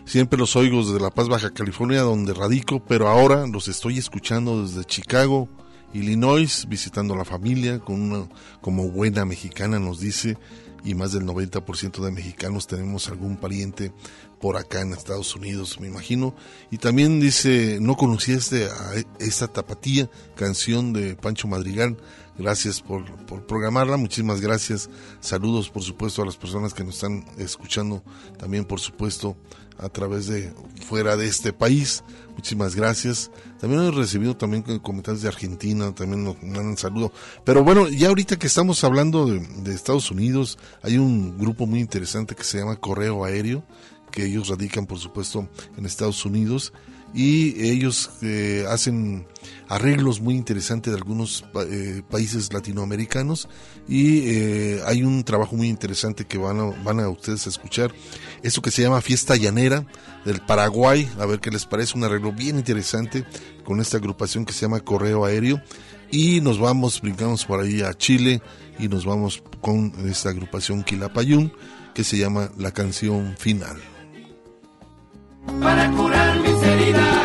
[0.04, 4.62] Siempre los oigo desde La Paz, Baja California, donde radico, pero ahora los estoy escuchando
[4.62, 5.48] desde Chicago,
[5.92, 8.28] Illinois, visitando a la familia, con una,
[8.60, 10.36] como buena mexicana nos dice,
[10.84, 13.92] y más del 90% de mexicanos tenemos algún pariente
[14.40, 16.34] por acá en Estados Unidos, me imagino.
[16.70, 21.96] Y también dice, no conocía este, a esta tapatía, canción de Pancho Madrigal.
[22.36, 24.90] Gracias por, por programarla, muchísimas gracias.
[25.20, 28.02] Saludos, por supuesto, a las personas que nos están escuchando,
[28.38, 29.36] también, por supuesto,
[29.78, 30.52] a través de
[30.84, 32.02] fuera de este país.
[32.34, 33.30] Muchísimas gracias.
[33.60, 37.12] También he recibido también comentarios de Argentina, también nos mandan saludo.
[37.44, 42.34] Pero bueno, ya ahorita que estamos hablando de, Estados Unidos, hay un grupo muy interesante
[42.34, 43.62] que se llama Correo Aéreo,
[44.10, 46.72] que ellos radican por supuesto en Estados Unidos
[47.14, 49.26] y ellos eh, hacen
[49.72, 53.48] arreglos muy interesantes de algunos eh, países latinoamericanos
[53.88, 57.90] y eh, hay un trabajo muy interesante que van a, van a ustedes a escuchar,
[58.42, 59.86] eso que se llama Fiesta Llanera
[60.26, 63.24] del Paraguay, a ver qué les parece, un arreglo bien interesante
[63.64, 65.62] con esta agrupación que se llama Correo Aéreo.
[66.10, 68.42] Y nos vamos, brincamos por ahí a Chile
[68.78, 71.50] y nos vamos con esta agrupación Quilapayún
[71.94, 73.78] que se llama La Canción Final.
[75.60, 77.21] Para curar mis heridas.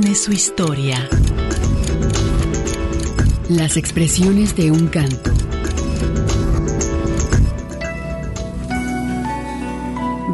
[0.00, 1.08] Tiene su historia.
[3.48, 5.30] Las expresiones de un canto.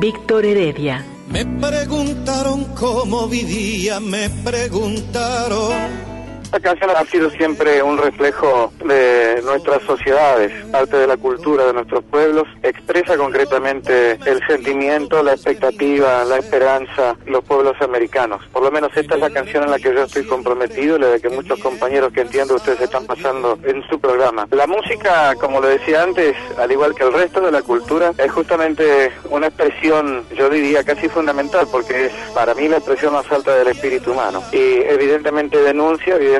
[0.00, 1.04] Víctor Heredia.
[1.28, 6.09] Me preguntaron cómo vivía, me preguntaron
[6.50, 11.72] esta canción ha sido siempre un reflejo de nuestras sociedades, parte de la cultura de
[11.72, 18.44] nuestros pueblos, expresa concretamente el sentimiento, la expectativa, la esperanza de los pueblos americanos.
[18.52, 21.06] Por lo menos esta es la canción en la que yo estoy comprometido y la
[21.10, 24.48] de que muchos compañeros que entiendo ustedes están pasando en su programa.
[24.50, 28.32] La música, como lo decía antes, al igual que el resto de la cultura, es
[28.32, 33.54] justamente una expresión, yo diría, casi fundamental, porque es para mí la expresión más alta
[33.54, 34.42] del espíritu humano.
[34.50, 36.39] Y evidentemente denuncia, evidentemente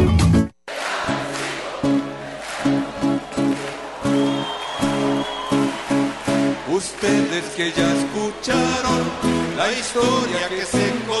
[6.81, 9.01] Ustedes que ya escucharon
[9.55, 11.20] la historia que se contó,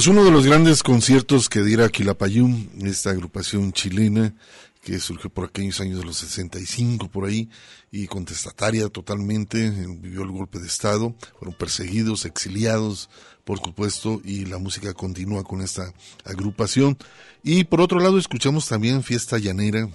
[0.00, 4.34] Pues uno de los grandes conciertos que diera Quilapayún, esta agrupación chilena
[4.82, 7.50] que surgió por aquellos años de los 65 por ahí
[7.90, 13.10] y contestataria totalmente, vivió el golpe de Estado, fueron perseguidos, exiliados,
[13.44, 15.92] por supuesto, y la música continúa con esta
[16.24, 16.96] agrupación.
[17.42, 19.86] Y por otro lado escuchamos también Fiesta Llanera,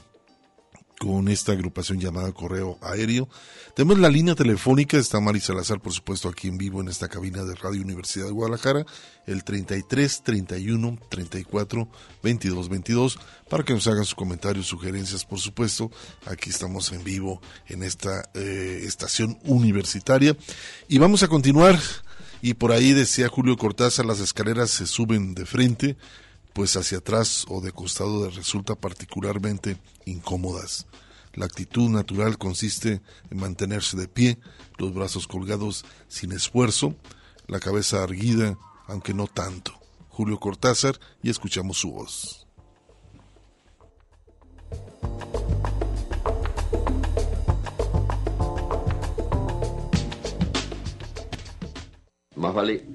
[0.99, 3.27] con esta agrupación llamada Correo Aéreo.
[3.75, 7.43] Tenemos la línea telefónica, está Mari Salazar, por supuesto, aquí en vivo en esta cabina
[7.43, 8.85] de Radio Universidad de Guadalajara,
[9.27, 11.87] el 33 31 34
[12.23, 13.19] 22 22,
[13.49, 15.91] para que nos hagan sus comentarios, sugerencias, por supuesto.
[16.25, 20.37] Aquí estamos en vivo en esta eh, estación universitaria.
[20.87, 21.79] Y vamos a continuar.
[22.41, 25.97] Y por ahí decía Julio Cortázar, las escaleras se suben de frente,
[26.56, 30.88] pues hacia atrás o de costado resulta particularmente incómodas.
[31.34, 34.39] La actitud natural consiste en mantenerse de pie,
[34.78, 36.95] los brazos colgados sin esfuerzo,
[37.47, 39.74] la cabeza erguida, aunque no tanto.
[40.08, 42.47] Julio Cortázar y escuchamos su voz.
[52.38, 52.94] Más vale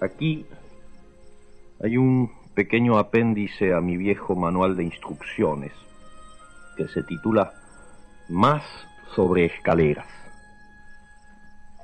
[0.00, 0.44] Aquí
[1.80, 5.72] hay un pequeño apéndice a mi viejo manual de instrucciones
[6.76, 7.52] que se titula
[8.28, 8.64] Más
[9.14, 10.08] sobre escaleras.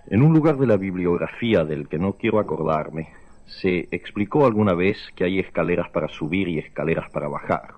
[0.09, 3.11] En un lugar de la bibliografía del que no quiero acordarme,
[3.47, 7.78] se explicó alguna vez que hay escaleras para subir y escaleras para bajar.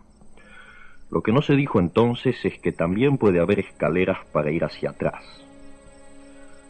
[1.11, 4.91] Lo que no se dijo entonces es que también puede haber escaleras para ir hacia
[4.91, 5.25] atrás.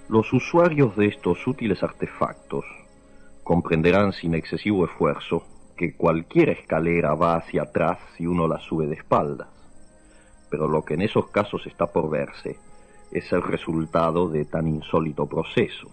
[0.09, 2.65] Los usuarios de estos útiles artefactos
[3.45, 5.45] comprenderán sin excesivo esfuerzo
[5.77, 9.49] que cualquier escalera va hacia atrás si uno la sube de espaldas.
[10.51, 12.59] Pero lo que en esos casos está por verse
[13.13, 15.91] es el resultado de tan insólito proceso.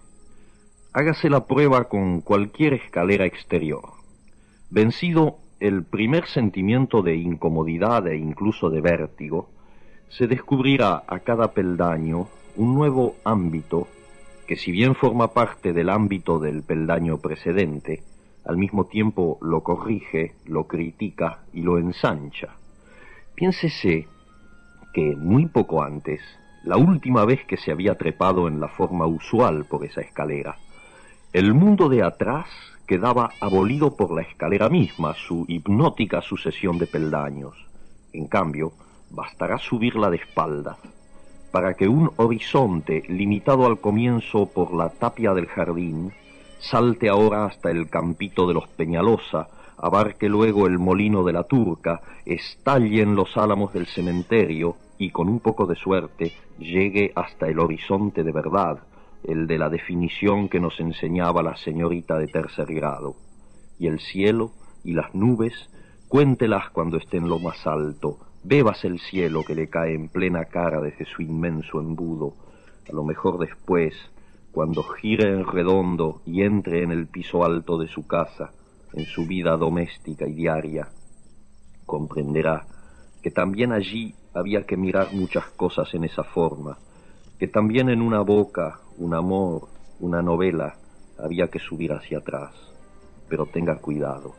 [0.92, 3.90] Hágase la prueba con cualquier escalera exterior.
[4.70, 9.48] Vencido el primer sentimiento de incomodidad e incluso de vértigo,
[10.08, 13.88] se descubrirá a cada peldaño un nuevo ámbito
[14.46, 18.02] que si bien forma parte del ámbito del peldaño precedente,
[18.46, 22.56] al mismo tiempo lo corrige, lo critica y lo ensancha.
[23.34, 24.06] Piénsese
[24.94, 26.20] que muy poco antes,
[26.64, 30.56] la última vez que se había trepado en la forma usual por esa escalera,
[31.32, 32.46] el mundo de atrás
[32.88, 37.54] quedaba abolido por la escalera misma, su hipnótica sucesión de peldaños.
[38.12, 38.72] En cambio,
[39.10, 40.78] bastará subirla de espaldas
[41.50, 46.12] para que un horizonte limitado al comienzo por la tapia del jardín
[46.58, 52.00] salte ahora hasta el campito de los Peñalosa, abarque luego el molino de la Turca,
[52.26, 57.60] estalle en los álamos del cementerio y con un poco de suerte llegue hasta el
[57.60, 58.78] horizonte de verdad,
[59.24, 63.16] el de la definición que nos enseñaba la señorita de tercer grado.
[63.78, 64.52] Y el cielo
[64.84, 65.70] y las nubes,
[66.08, 70.80] cuéntelas cuando estén lo más alto, bebas el cielo que le cae en plena cara
[70.80, 72.34] desde su inmenso embudo,
[72.88, 73.94] a lo mejor después,
[74.52, 78.52] cuando gire en redondo y entre en el piso alto de su casa,
[78.94, 80.88] en su vida doméstica y diaria,
[81.84, 82.66] comprenderá
[83.22, 86.78] que también allí había que mirar muchas cosas en esa forma,
[87.38, 89.68] que también en una boca, un amor,
[90.00, 90.76] una novela,
[91.18, 92.52] había que subir hacia atrás.
[93.28, 94.34] Pero tenga cuidado,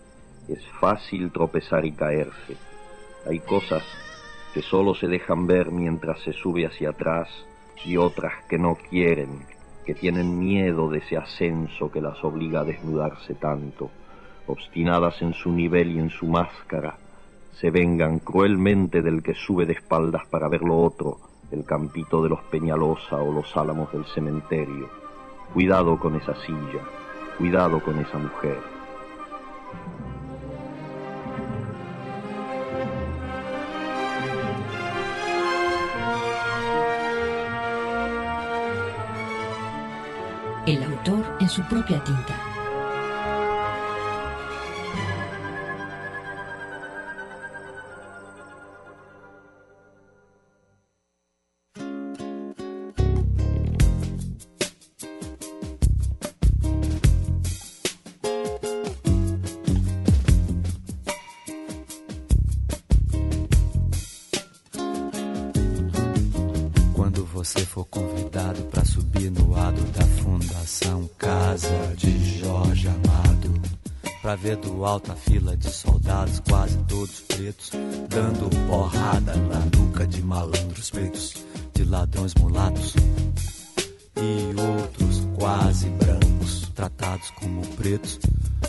[0.47, 2.57] es fácil tropezar y caerse
[3.25, 3.83] hay cosas
[4.53, 7.27] que solo se dejan ver mientras se sube hacia atrás
[7.85, 9.45] y otras que no quieren,
[9.85, 13.91] que tienen miedo de ese ascenso que las obliga a desnudarse tanto,
[14.47, 16.97] obstinadas en su nivel y en su máscara,
[17.53, 21.19] se vengan cruelmente del que sube de espaldas para ver lo otro,
[21.51, 24.89] el campito de los Peñalosa o los álamos del cementerio.
[25.53, 26.83] Cuidado con esa silla,
[27.37, 28.59] cuidado con esa mujer.
[40.65, 42.48] El autor en su propia tinta.
[74.29, 77.71] Pra ver do alto a fila de soldados, quase todos pretos,
[78.09, 81.33] dando porrada na nuca de malandros pretos,
[81.73, 82.93] de ladrões mulatos
[84.15, 88.19] e outros quase brancos, tratados como pretos,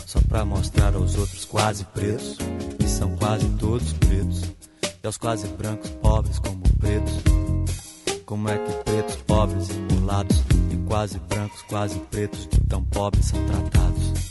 [0.07, 2.39] só pra mostrar aos outros quase pretos,
[2.79, 4.41] que são quase todos pretos,
[4.81, 7.13] e aos quase brancos pobres como pretos.
[8.25, 13.25] Como é que pretos, pobres e mulatos, e quase brancos, quase pretos, de tão pobres
[13.25, 14.30] são tratados?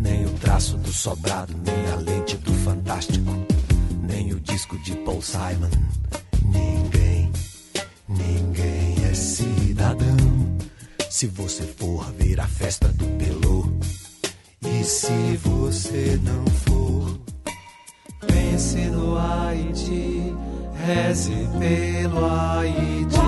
[0.00, 3.30] nem o traço do sobrado, nem a lente do fantástico,
[4.02, 5.70] nem o disco de Paul Simon.
[6.42, 7.30] Ninguém,
[8.08, 10.16] ninguém é cidadão.
[11.10, 13.70] Se você for ver a festa do Pelô,
[14.62, 17.20] e se você não for,
[18.26, 20.34] pense no Haiti,
[20.86, 23.19] reze pelo Haiti.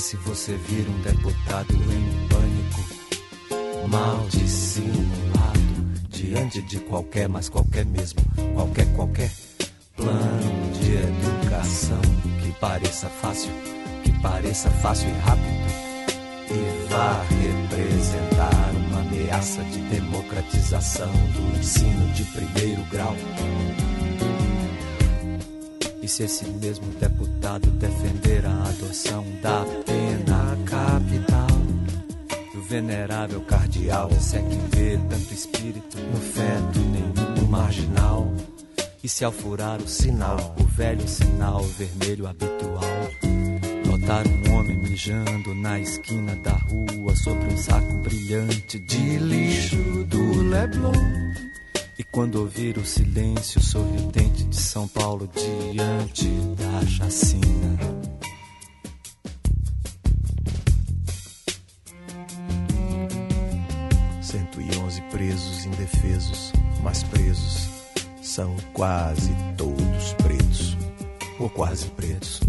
[0.00, 5.60] Se você vir um deputado em pânico, mal dissimulado,
[6.08, 8.18] diante de qualquer, mas qualquer mesmo,
[8.54, 9.30] qualquer, qualquer
[9.94, 12.00] plano de educação
[12.42, 13.52] que pareça fácil,
[14.02, 15.44] que pareça fácil e rápido,
[16.50, 23.14] e vá representar uma ameaça de democratização do ensino de primeiro grau.
[26.10, 31.46] Se esse mesmo deputado defender a adoção da pena capital,
[32.52, 38.28] do venerável cardeal, se é que vê tanto espírito no feto nenhum no marginal.
[39.04, 43.08] E se ao furar o sinal, o velho sinal vermelho habitual,
[43.86, 49.76] notar um homem mijando na esquina da rua sobre um saco brilhante de lixo
[50.08, 51.49] do Leblon.
[52.12, 57.78] Quando ouvir o silêncio sorridente de São Paulo diante da chacina.
[64.20, 66.52] Cento e onze presos indefesos,
[66.82, 67.70] mas presos
[68.20, 70.76] são quase todos pretos,
[71.38, 72.40] ou quase pretos,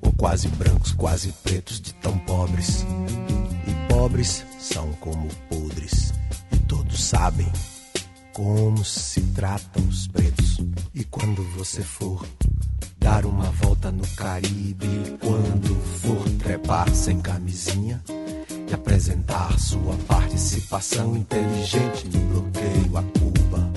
[0.00, 2.86] ou quase brancos, quase pretos de tão pobres.
[3.66, 6.14] E pobres são como podres,
[6.50, 7.52] e todos sabem
[8.32, 10.58] como se tratam os pretos.
[10.94, 12.26] E quando você for
[12.98, 18.02] dar uma volta no Caribe, quando for trepar sem camisinha
[18.68, 23.72] e apresentar sua participação inteligente no bloqueio a Cuba.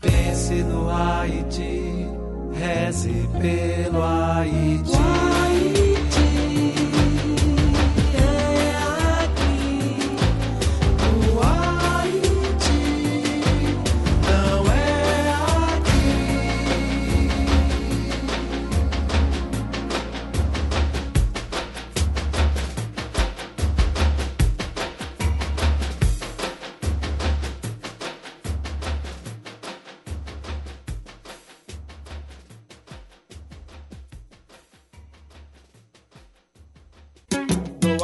[0.00, 2.06] Pense no Haiti,
[2.52, 5.41] reze pelo Haiti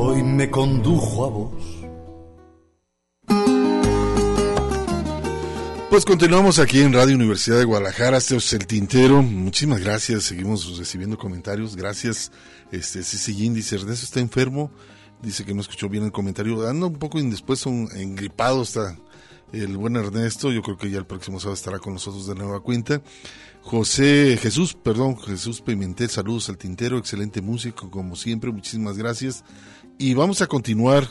[0.00, 1.80] hoy me condujo a vos.
[5.90, 10.78] Pues continuamos aquí en Radio Universidad de Guadalajara, este es el tintero, muchísimas gracias, seguimos
[10.78, 12.30] recibiendo comentarios, gracias,
[12.70, 14.70] este, Cecillín dice, Ernesto está enfermo,
[15.20, 18.96] dice que no escuchó bien el comentario, anda un poco indispuesto, engripado, está
[19.52, 22.60] el buen Ernesto, yo creo que ya el próximo sábado estará con nosotros de nueva
[22.60, 23.02] cuenta.
[23.62, 29.44] José Jesús, perdón, Jesús Pimentel, saludos al tintero, excelente músico como siempre, muchísimas gracias.
[30.02, 31.06] Y vamos a continuar,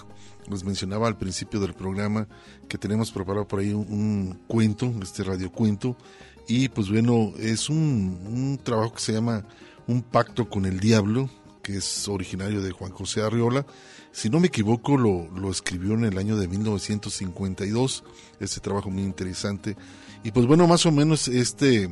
[0.49, 2.27] les mencionaba al principio del programa
[2.67, 5.95] que tenemos preparado por ahí un, cuento, este radiocuento,
[6.47, 9.45] y pues bueno, es un, un trabajo que se llama
[9.85, 11.29] Un pacto con el diablo,
[11.61, 13.63] que es originario de Juan José Arriola.
[14.11, 18.03] Si no me equivoco, lo, lo escribió en el año de 1952,
[18.39, 19.77] este trabajo muy interesante.
[20.23, 21.91] Y pues bueno, más o menos este,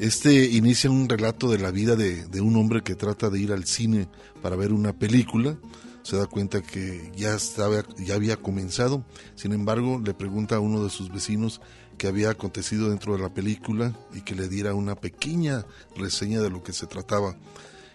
[0.00, 3.52] este inicia un relato de la vida de, de, un hombre que trata de ir
[3.52, 4.08] al cine
[4.40, 5.58] para ver una película.
[6.02, 9.04] Se da cuenta que ya, estaba, ya había comenzado.
[9.34, 11.60] Sin embargo, le pregunta a uno de sus vecinos
[11.98, 16.48] qué había acontecido dentro de la película y que le diera una pequeña reseña de
[16.48, 17.36] lo que se trataba.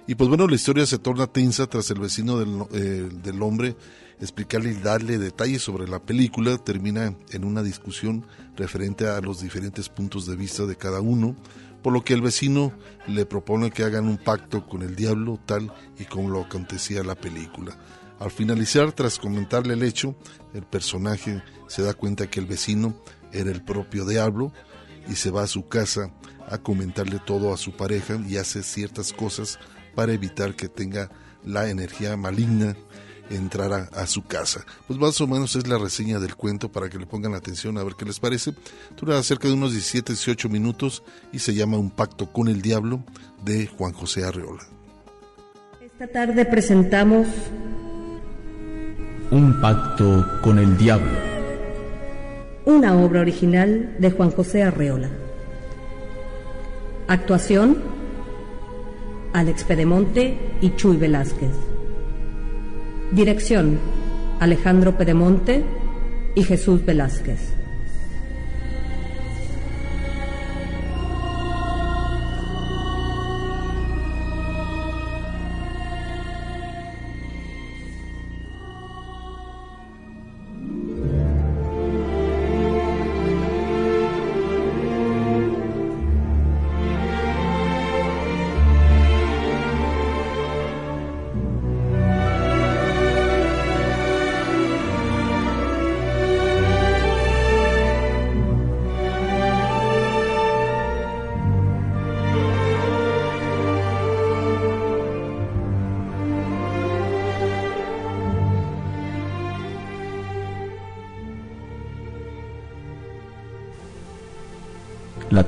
[0.06, 3.76] Y pues bueno, la historia se torna tensa tras el vecino del, eh, del hombre
[4.22, 6.58] explicarle y darle detalles sobre la película.
[6.60, 8.26] Termina en una discusión
[8.56, 11.36] referente a los diferentes puntos de vista de cada uno
[11.86, 12.74] por lo que el vecino
[13.06, 17.06] le propone que hagan un pacto con el diablo tal y como lo acontecía en
[17.06, 17.78] la película.
[18.20, 20.16] Al finalizar, tras comentarle el hecho,
[20.56, 22.96] el personaje se da cuenta que el vecino
[23.32, 24.52] era el propio diablo
[25.08, 26.12] y se va a su casa
[26.50, 29.60] a comentarle todo a su pareja y hace ciertas cosas
[29.94, 31.12] para evitar que tenga
[31.44, 32.76] la energía maligna
[33.30, 34.66] entrar a, a, su casa.
[34.88, 37.84] Pues más o menos es la reseña del cuento para que le pongan atención a
[37.84, 38.54] ver qué les parece.
[38.98, 43.04] Dura cerca de unos 17, 18 minutos y se llama Un pacto con el diablo
[43.44, 44.64] de Juan José Arreola.
[45.82, 47.28] Esta tarde presentamos
[49.32, 51.12] Un pacto con el diablo.
[52.66, 55.10] Una obra original de Juan José Arreola.
[57.08, 57.96] Actuación
[59.36, 61.75] Alex Pedemonte y Chuy Velázquez.
[63.16, 63.80] Dirección,
[64.42, 65.64] Alejandro Pedemonte
[66.36, 67.65] y Jesús Velázquez.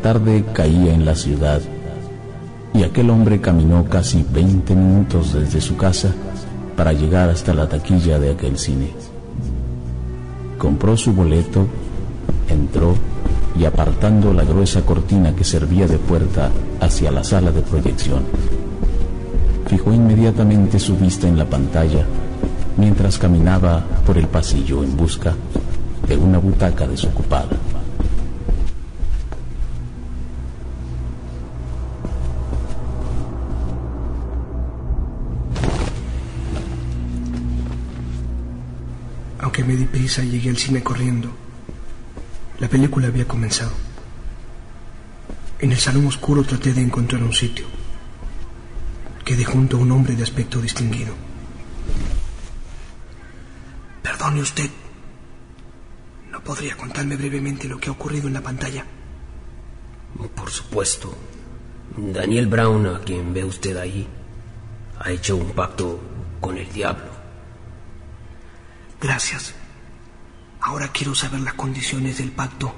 [0.07, 1.59] Tarde caía en la ciudad
[2.73, 6.13] y aquel hombre caminó casi 20 minutos desde su casa
[6.77, 8.93] para llegar hasta la taquilla de aquel cine.
[10.57, 11.67] Compró su boleto,
[12.47, 12.95] entró
[13.59, 18.23] y apartando la gruesa cortina que servía de puerta hacia la sala de proyección,
[19.65, 22.05] fijó inmediatamente su vista en la pantalla
[22.77, 25.33] mientras caminaba por el pasillo en busca
[26.07, 27.56] de una butaca desocupada.
[40.17, 41.29] Prisa llegué al cine corriendo,
[42.59, 43.71] la película había comenzado.
[45.59, 47.65] En el salón oscuro traté de encontrar un sitio.
[49.23, 51.13] Quedé junto a un hombre de aspecto distinguido.
[54.01, 54.69] Perdone usted.
[56.31, 58.85] ¿No podría contarme brevemente lo que ha ocurrido en la pantalla?
[60.35, 61.15] Por supuesto.
[61.95, 64.07] Daniel Brown, a quien ve usted ahí,
[64.99, 65.99] ha hecho un pacto
[66.39, 67.11] con el diablo.
[69.01, 69.53] Gracias.
[70.67, 72.75] Ahora quiero saber las condiciones del pacto.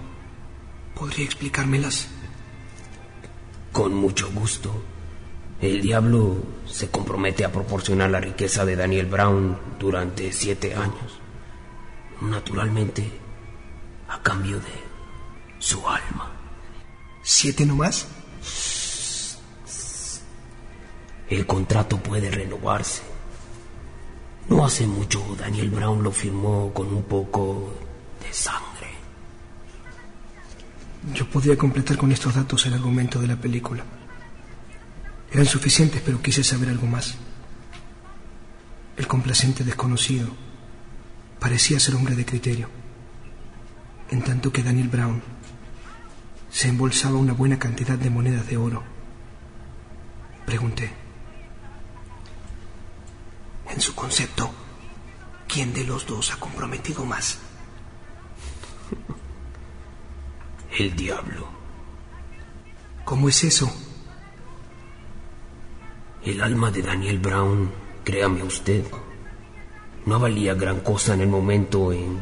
[0.93, 2.07] ¿Podría explicármelas?
[3.71, 4.83] Con mucho gusto.
[5.59, 6.37] El diablo
[6.67, 11.19] se compromete a proporcionar la riqueza de Daniel Brown durante siete años.
[12.21, 13.11] Naturalmente,
[14.07, 14.83] a cambio de
[15.57, 16.31] su alma.
[17.23, 18.07] ¿Siete nomás?
[21.27, 23.08] El contrato puede renovarse.
[24.49, 27.71] No hace mucho Daniel Brown lo firmó con un poco
[28.21, 28.89] de sangre.
[31.13, 33.83] Yo podía completar con estos datos el argumento de la película.
[35.31, 37.15] Eran suficientes, pero quise saber algo más.
[38.97, 40.27] El complacente desconocido
[41.39, 42.69] parecía ser hombre de criterio,
[44.09, 45.21] en tanto que Daniel Brown
[46.49, 48.83] se embolsaba una buena cantidad de monedas de oro.
[50.45, 50.98] Pregunté.
[53.69, 54.51] En su concepto,
[55.47, 57.39] ¿quién de los dos ha comprometido más?
[60.77, 61.47] El diablo.
[63.05, 63.71] ¿Cómo es eso?
[66.23, 67.71] El alma de Daniel Brown,
[68.03, 68.83] créame usted,
[70.05, 72.19] no valía gran cosa en el momento en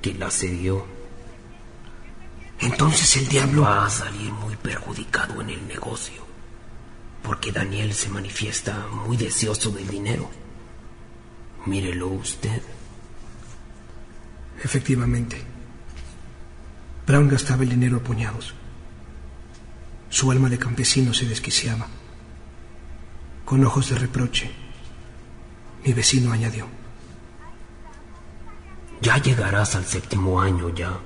[0.00, 0.84] que la cedió.
[2.60, 6.22] Entonces el diablo va a salir muy perjudicado en el negocio,
[7.22, 10.30] porque Daniel se manifiesta muy deseoso del dinero.
[11.66, 12.62] Mírelo usted.
[14.62, 15.42] Efectivamente.
[17.06, 18.54] Brown gastaba el dinero a puñados.
[20.08, 21.86] Su alma de campesino se desquiciaba.
[23.44, 24.50] Con ojos de reproche,
[25.84, 26.66] mi vecino añadió.
[29.00, 30.98] Ya llegarás al séptimo año ya.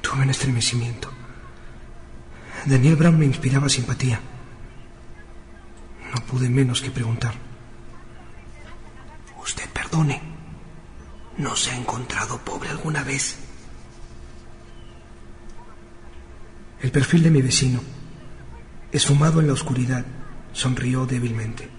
[0.00, 1.10] Tuve un estremecimiento.
[2.66, 4.20] Daniel Brown me inspiraba simpatía.
[6.12, 7.43] No pude menos que preguntar.
[9.94, 10.20] Perdone.
[11.38, 13.36] ¿No se ha encontrado pobre alguna vez?
[16.80, 17.80] El perfil de mi vecino,
[18.90, 20.04] esfumado en la oscuridad,
[20.52, 21.70] sonrió débilmente.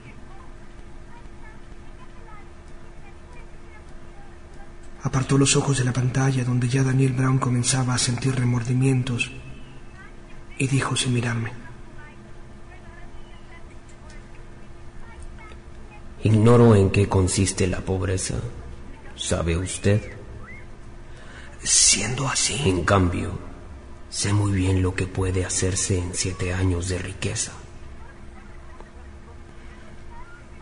[5.04, 9.30] Apartó los ojos de la pantalla donde ya Daniel Brown comenzaba a sentir remordimientos
[10.58, 11.65] y dijo sin mirarme.
[16.26, 18.34] Ignoro en qué consiste la pobreza.
[19.16, 20.02] ¿Sabe usted?
[21.62, 22.68] Siendo así.
[22.68, 23.38] En cambio,
[24.10, 27.52] sé muy bien lo que puede hacerse en siete años de riqueza.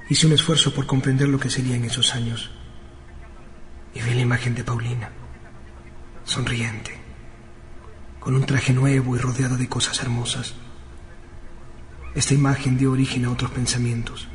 [0.10, 2.52] Hice un esfuerzo por comprender lo que sería en esos años
[3.96, 5.12] y vi la imagen de Paulina,
[6.26, 6.92] sonriente,
[8.20, 10.56] con un traje nuevo y rodeada de cosas hermosas.
[12.16, 14.28] Esta imagen dio origen a otros pensamientos.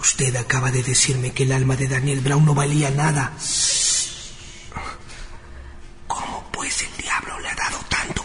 [0.00, 3.34] Usted acaba de decirme que el alma de Daniel Brown no valía nada.
[6.06, 8.24] ¿Cómo pues el diablo le ha dado tanto?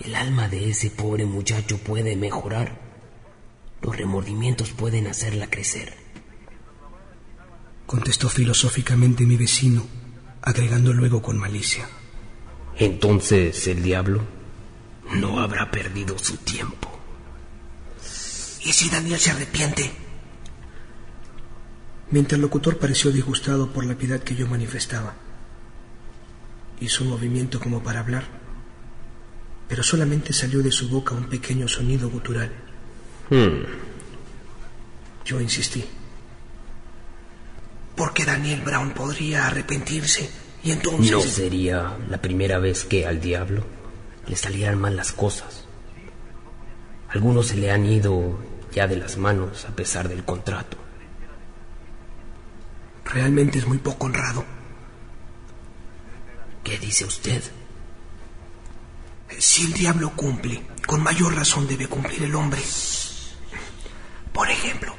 [0.00, 2.80] El alma de ese pobre muchacho puede mejorar.
[3.82, 5.94] Los remordimientos pueden hacerla crecer.
[7.86, 9.86] Contestó filosóficamente mi vecino,
[10.40, 11.86] agregando luego con malicia.
[12.78, 14.22] Entonces el diablo
[15.12, 16.88] no habrá perdido su tiempo.
[18.64, 20.01] ¿Y si Daniel se arrepiente?
[22.12, 25.14] Mi interlocutor pareció disgustado por la piedad que yo manifestaba.
[26.78, 28.24] Hizo un movimiento como para hablar,
[29.66, 32.52] pero solamente salió de su boca un pequeño sonido gutural.
[33.30, 33.64] Hmm.
[35.24, 35.86] Yo insistí.
[37.96, 40.30] Porque Daniel Brown podría arrepentirse
[40.62, 41.12] y entonces...
[41.12, 43.64] No sería la primera vez que al diablo
[44.26, 45.64] le salieran mal las cosas.
[47.08, 48.38] Algunos se le han ido
[48.70, 50.81] ya de las manos a pesar del contrato.
[53.04, 54.44] Realmente es muy poco honrado.
[56.64, 57.42] ¿Qué dice usted?
[59.38, 62.62] Si el diablo cumple, con mayor razón debe cumplir el hombre.
[64.32, 64.94] Por ejemplo,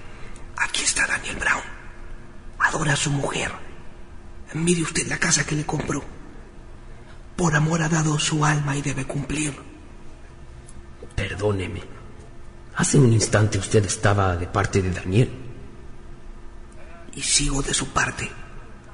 [0.58, 1.64] aquí está Daniel Brown.
[2.60, 3.52] Adora a su mujer.
[4.54, 6.04] Mire usted la casa que le compró.
[7.36, 9.56] Por amor ha dado su alma y debe cumplir.
[11.16, 11.82] Perdóneme.
[12.76, 15.43] Hace un instante usted estaba de parte de Daniel.
[17.16, 18.30] Y sigo de su parte.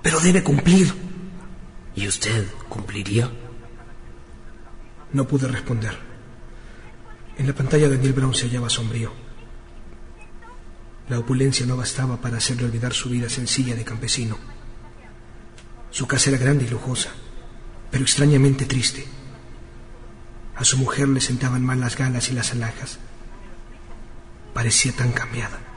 [0.02, 0.94] Pero debe cumplir.
[1.96, 3.30] ¿Y usted cumpliría?
[5.12, 5.98] No pude responder.
[7.38, 9.12] En la pantalla Daniel Brown se hallaba sombrío.
[11.08, 14.38] La opulencia no bastaba para hacerle olvidar su vida sencilla de campesino.
[15.90, 17.10] Su casa era grande y lujosa,
[17.90, 19.06] pero extrañamente triste.
[20.56, 23.00] A su mujer le sentaban mal las galas y las alhajas.
[24.54, 25.69] Parecía tan cambiada.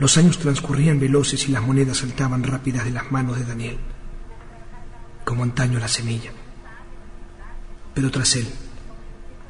[0.00, 3.78] Los años transcurrían veloces y las monedas saltaban rápidas de las manos de Daniel,
[5.26, 6.32] como antaño la semilla.
[7.92, 8.48] Pero tras él,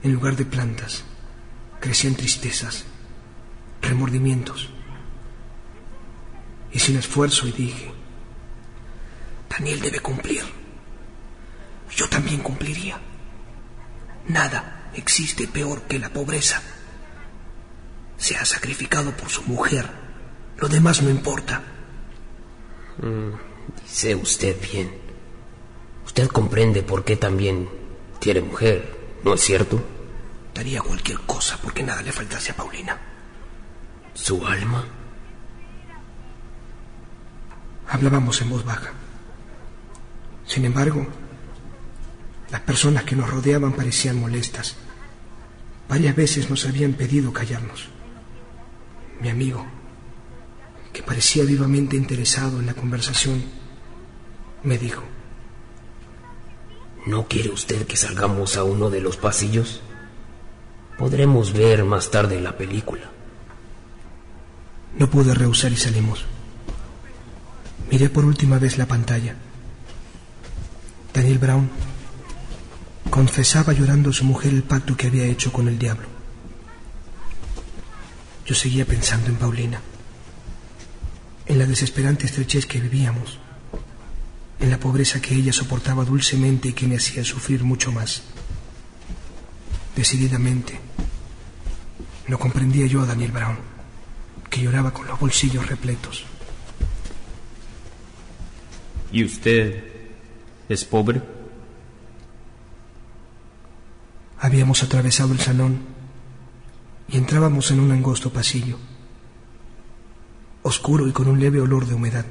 [0.02, 1.05] en lugar de plantas,
[1.78, 2.85] crecían tristezas,
[3.81, 4.70] remordimientos.
[6.72, 7.93] Y sin esfuerzo y dije,
[9.48, 10.43] Daniel debe cumplir.
[11.94, 12.98] Yo también cumpliría.
[14.27, 16.60] Nada existe peor que la pobreza.
[18.16, 19.99] Se ha sacrificado por su mujer.
[20.61, 21.62] Lo demás no importa.
[23.01, 23.31] Mm,
[23.82, 24.91] dice usted bien.
[26.05, 27.69] Usted comprende por qué también
[28.19, 29.82] tiene mujer, ¿no es cierto?
[30.55, 32.99] Daría cualquier cosa porque nada le faltase a Paulina.
[34.12, 34.85] ¿Su alma?
[37.89, 38.91] Hablábamos en voz baja.
[40.47, 41.07] Sin embargo,
[42.51, 44.77] las personas que nos rodeaban parecían molestas.
[45.89, 47.89] Varias veces nos habían pedido callarnos.
[49.20, 49.65] Mi amigo,
[51.01, 53.43] que parecía vivamente interesado en la conversación,
[54.62, 55.02] Me dijo,
[57.06, 59.81] ¿No quiere usted que salgamos a uno de los pasillos?
[60.98, 63.10] Podremos ver más tarde la película.
[64.98, 66.27] no pude rehusar y salimos.
[67.90, 69.35] Miré por última vez la pantalla.
[71.14, 71.70] Daniel Brown
[73.09, 76.09] confesaba llorando a su mujer el pacto que había hecho con el diablo.
[78.44, 79.81] Yo seguía pensando en Paulina,
[81.47, 83.39] en la desesperante estrechez que vivíamos,
[84.61, 88.23] en la pobreza que ella soportaba dulcemente y que me hacía sufrir mucho más.
[89.97, 90.79] Decididamente,
[92.29, 93.59] no comprendía yo a Daniel Brown,
[94.49, 96.25] que lloraba con los bolsillos repletos.
[99.12, 99.85] ¿Y usted
[100.69, 101.21] es pobre?
[104.39, 105.81] Habíamos atravesado el salón
[107.09, 108.79] y entrábamos en un angosto pasillo,
[110.62, 112.24] oscuro y con un leve olor de humedad.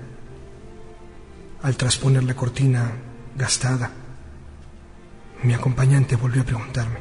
[1.61, 2.91] Al trasponer la cortina
[3.35, 3.91] gastada,
[5.43, 6.99] mi acompañante volvió a preguntarme.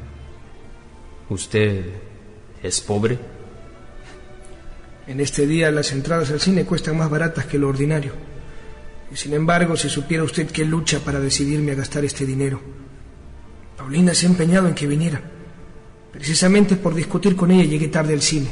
[1.28, 1.84] ¿Usted
[2.62, 3.18] es pobre?
[5.06, 8.12] En este día las entradas al cine cuestan más baratas que lo ordinario.
[9.10, 12.60] Y sin embargo, si supiera usted qué lucha para decidirme a gastar este dinero.
[13.76, 15.20] Paulina se ha empeñado en que viniera.
[16.12, 18.48] Precisamente por discutir con ella llegué tarde al cine.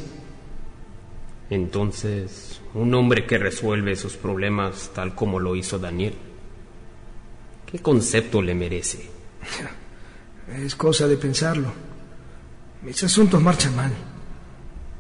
[1.49, 6.15] Entonces, un hombre que resuelve sus problemas tal como lo hizo Daniel.
[7.65, 9.09] ¿Qué concepto le merece?
[10.47, 11.73] Es cosa de pensarlo.
[12.83, 13.91] Mis asuntos marchan mal.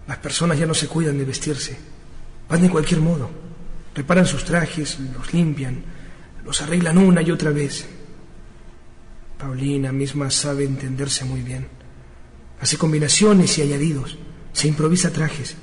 [0.08, 1.78] Las personas ya no se cuidan de vestirse.
[2.48, 3.30] Van de cualquier modo.
[3.94, 5.84] Reparan sus trajes, los limpian,
[6.44, 7.86] los arreglan una y otra vez.
[9.38, 11.68] Paulina misma sabe entenderse muy bien.
[12.60, 14.18] Hace combinaciones y añadidos.
[14.52, 15.56] Se improvisa trajes.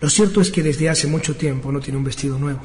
[0.00, 2.60] Lo cierto es que desde hace mucho tiempo no tiene un vestido nuevo.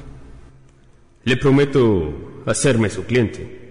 [1.23, 3.65] Le prometo hacerme su cliente.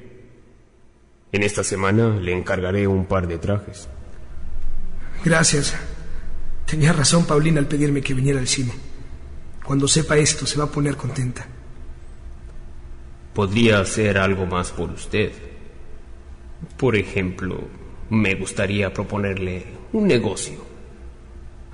[1.32, 3.88] En esta semana le encargaré un par de trajes.
[5.24, 5.74] Gracias.
[6.66, 8.72] Tenía razón Paulina al pedirme que viniera al cine.
[9.64, 11.46] Cuando sepa esto se va a poner contenta.
[13.32, 15.32] Podría hacer algo más por usted.
[16.76, 17.62] Por ejemplo,
[18.10, 20.58] me gustaría proponerle un negocio.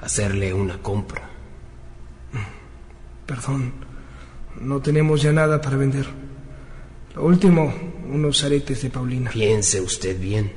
[0.01, 1.30] Hacerle una compra.
[3.31, 3.73] Perdón,
[4.61, 6.05] no tenemos ya nada para vender.
[7.15, 7.73] Lo último,
[8.09, 9.31] unos aretes de Paulina.
[9.31, 10.53] Piense usted bien.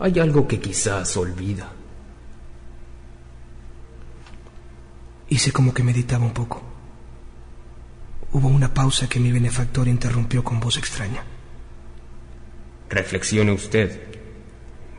[0.00, 1.70] Hay algo que quizás olvida.
[5.28, 6.60] Hice como que meditaba un poco.
[8.32, 11.22] Hubo una pausa que mi benefactor interrumpió con voz extraña.
[12.90, 14.02] Reflexione usted.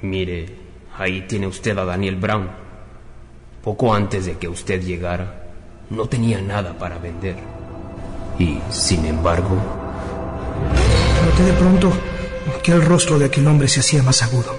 [0.01, 0.45] Mire,
[0.97, 2.49] ahí tiene usted a Daniel Brown.
[3.61, 5.48] Poco antes de que usted llegara,
[5.89, 7.35] no tenía nada para vender.
[8.37, 9.57] Y, sin embargo,
[11.25, 11.91] Noté de pronto
[12.63, 14.55] que el rostro de aquel hombre se hacía más agudo.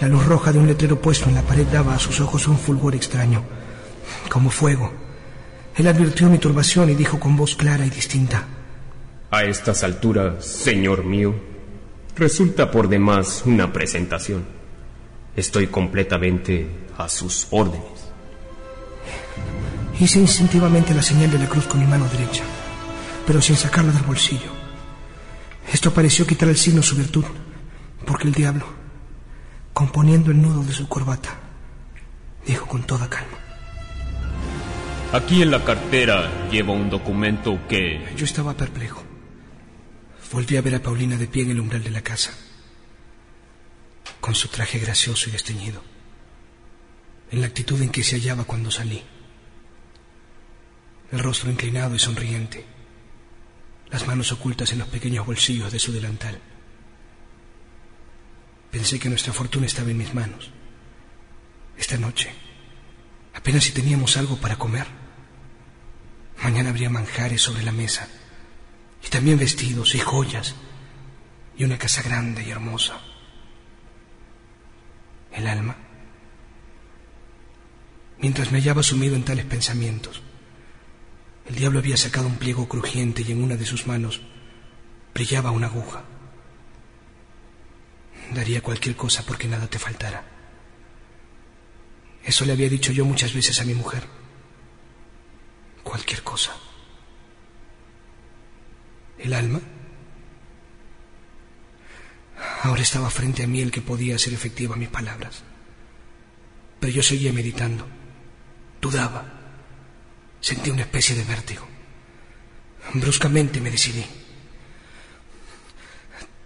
[0.00, 2.58] La luz roja de un letrero puesto en la pared daba a sus ojos un
[2.58, 3.42] fulgor extraño,
[4.30, 4.92] como fuego.
[5.76, 8.46] Él advirtió mi turbación y dijo con voz clara y distinta.
[9.30, 11.34] a estas alturas, señor mío,
[12.16, 14.44] resulta por demás una presentación.
[15.36, 16.68] Estoy completamente
[16.98, 18.10] a sus órdenes.
[20.00, 22.42] Hice instintivamente la señal de la cruz con mi mano derecha,
[23.26, 24.50] pero sin sacarla del bolsillo.
[25.70, 27.26] Esto pareció quitar el signo su virtud,
[28.06, 28.66] porque el diablo,
[29.74, 31.38] componiendo el nudo de su corbata,
[32.46, 33.36] dijo con toda calma.
[35.12, 38.02] Aquí en la cartera lleva un documento que...
[38.16, 39.02] Yo estaba perplejo.
[40.32, 42.30] Volví a ver a Paulina de pie en el umbral de la casa,
[44.18, 45.82] con su traje gracioso y desteñido,
[47.30, 49.02] en la actitud en que se hallaba cuando salí.
[51.12, 52.64] El rostro inclinado y sonriente,
[53.90, 56.38] las manos ocultas en los pequeños bolsillos de su delantal.
[58.70, 60.50] Pensé que nuestra fortuna estaba en mis manos.
[61.76, 62.30] Esta noche,
[63.34, 64.86] apenas si teníamos algo para comer.
[66.42, 68.08] Mañana habría manjares sobre la mesa,
[69.04, 70.54] y también vestidos y joyas,
[71.56, 73.00] y una casa grande y hermosa.
[75.32, 75.76] El alma.
[78.18, 80.22] Mientras me hallaba sumido en tales pensamientos,
[81.50, 84.20] el diablo había sacado un pliego crujiente y en una de sus manos
[85.12, 86.04] brillaba una aguja.
[88.32, 90.24] Daría cualquier cosa porque nada te faltara.
[92.22, 94.04] Eso le había dicho yo muchas veces a mi mujer.
[95.82, 96.52] Cualquier cosa.
[99.18, 99.60] ¿El alma?
[102.62, 105.42] Ahora estaba frente a mí el que podía hacer efectiva mis palabras.
[106.78, 107.88] Pero yo seguía meditando.
[108.80, 109.39] Dudaba.
[110.40, 111.66] Sentí una especie de vértigo.
[112.94, 114.04] Bruscamente me decidí.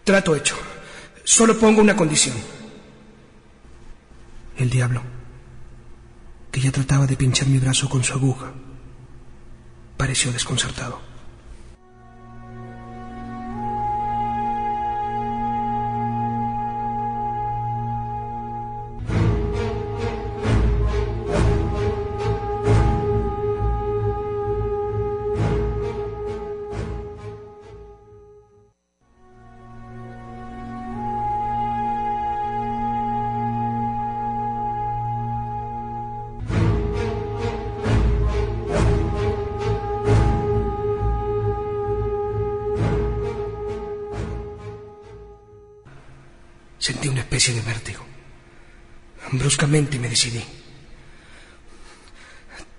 [0.03, 0.57] Trato hecho.
[1.25, 2.37] Solo pongo una condición.
[4.59, 5.03] El diablo,
[6.53, 8.53] que ya trataba de pinchar mi brazo con su aguja,
[9.97, 11.01] pareció desconcertado.
[50.25, 50.45] Decidí.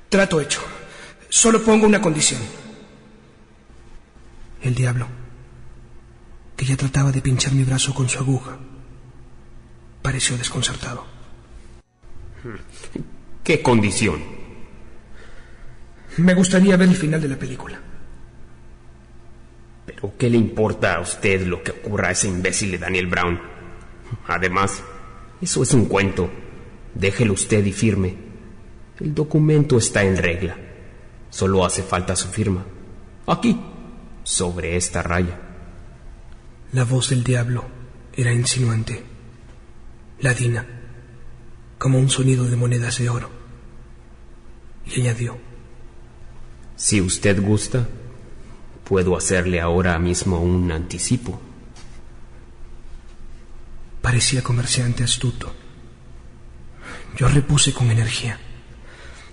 [0.09, 0.61] Trato hecho.
[1.29, 2.41] Solo pongo una condición.
[4.61, 5.07] El diablo,
[6.55, 8.57] que ya trataba de pinchar mi brazo con su aguja,
[10.01, 11.05] pareció desconcertado.
[13.43, 14.23] ¿Qué condición?
[16.17, 17.79] Me gustaría ver el final de la película.
[19.85, 23.39] ¿Pero qué le importa a usted lo que ocurra a ese imbécil de Daniel Brown?
[24.27, 24.81] Además,
[25.41, 26.44] eso es un cuento.
[26.95, 28.15] Déjelo usted y firme.
[28.99, 30.57] El documento está en regla.
[31.29, 32.65] Solo hace falta su firma.
[33.27, 33.59] Aquí,
[34.23, 35.39] sobre esta raya.
[36.71, 37.65] La voz del diablo
[38.13, 39.03] era insinuante,
[40.19, 40.65] ladina,
[41.77, 43.29] como un sonido de monedas de oro.
[44.85, 45.37] Y añadió,
[46.77, 47.87] Si usted gusta,
[48.85, 51.41] puedo hacerle ahora mismo un anticipo.
[54.01, 55.64] Parecía comerciante astuto.
[57.17, 58.39] Yo repuse con energía.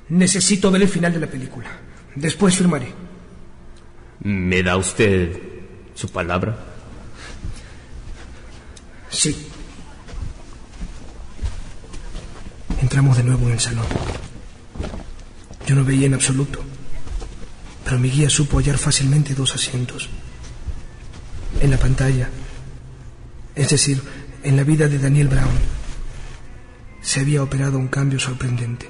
[0.09, 1.69] Necesito ver el final de la película.
[2.15, 2.93] Después firmaré.
[4.21, 5.37] ¿Me da usted
[5.95, 6.57] su palabra?
[9.09, 9.49] Sí.
[12.81, 13.87] Entramos de nuevo en el salón.
[15.67, 16.61] Yo no veía en absoluto,
[17.85, 20.09] pero mi guía supo hallar fácilmente dos asientos.
[21.61, 22.29] En la pantalla,
[23.55, 24.03] es decir,
[24.43, 25.82] en la vida de Daniel Brown,
[27.03, 28.89] se había operado un cambio sorprendente.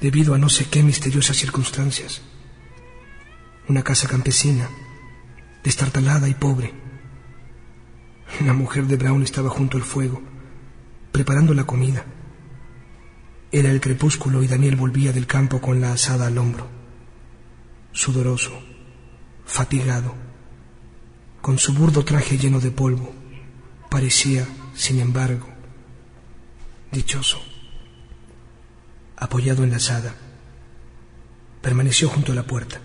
[0.00, 2.20] Debido a no sé qué misteriosas circunstancias.
[3.68, 4.68] Una casa campesina,
[5.62, 6.74] destartalada y pobre.
[8.44, 10.20] La mujer de Brown estaba junto al fuego,
[11.12, 12.04] preparando la comida.
[13.52, 16.66] Era el crepúsculo y Daniel volvía del campo con la asada al hombro,
[17.92, 18.50] sudoroso,
[19.44, 20.14] fatigado,
[21.40, 23.12] con su burdo traje lleno de polvo.
[23.90, 25.51] Parecía, sin embargo,
[26.92, 27.42] dichoso.
[29.16, 30.14] Apoyado en la asada,
[31.62, 32.80] permaneció junto a la puerta.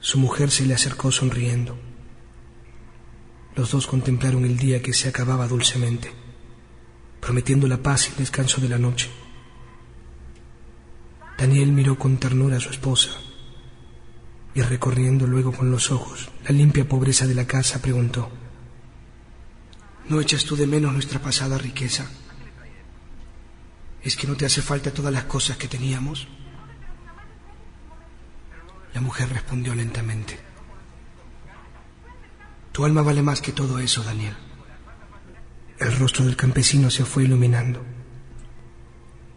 [0.00, 1.78] Su mujer se le acercó sonriendo.
[3.54, 6.10] Los dos contemplaron el día que se acababa dulcemente,
[7.20, 9.10] prometiendo la paz y el descanso de la noche.
[11.36, 13.10] Daniel miró con ternura a su esposa
[14.54, 18.30] y recorriendo luego con los ojos la limpia pobreza de la casa preguntó,
[20.08, 22.06] ¿No echas tú de menos nuestra pasada riqueza?
[24.02, 26.26] ¿Es que no te hace falta todas las cosas que teníamos?
[28.94, 30.38] La mujer respondió lentamente.
[32.72, 34.36] Tu alma vale más que todo eso, Daniel.
[35.78, 37.84] El rostro del campesino se fue iluminando.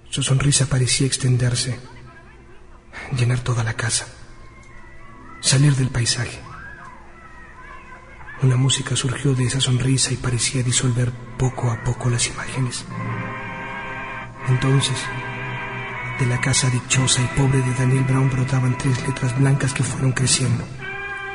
[0.09, 1.79] Su sonrisa parecía extenderse,
[3.17, 4.07] llenar toda la casa,
[5.41, 6.39] salir del paisaje.
[8.45, 12.85] Una música surgió de esa sonrisa y parecía disolver poco a poco las imágenes.
[14.47, 14.95] Entonces,
[16.19, 20.11] de la casa dichosa y pobre de Daniel Brown brotaban tres letras blancas que fueron
[20.11, 20.63] creciendo,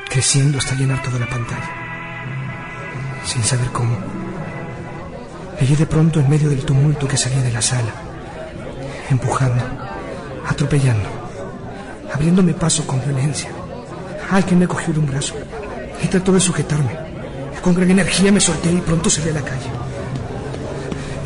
[0.09, 1.69] creciendo hasta llenar toda la pantalla.
[3.25, 3.97] Sin saber cómo,
[5.59, 7.91] Llegué de pronto en medio del tumulto que salía de la sala,
[9.09, 9.65] empujando,
[10.47, 11.09] atropellando,
[12.13, 13.49] abriéndome paso con violencia.
[14.31, 15.35] Alguien me cogió de un brazo
[16.03, 16.97] y trató de sujetarme.
[17.61, 19.69] Con gran energía me solté y pronto salí a la calle.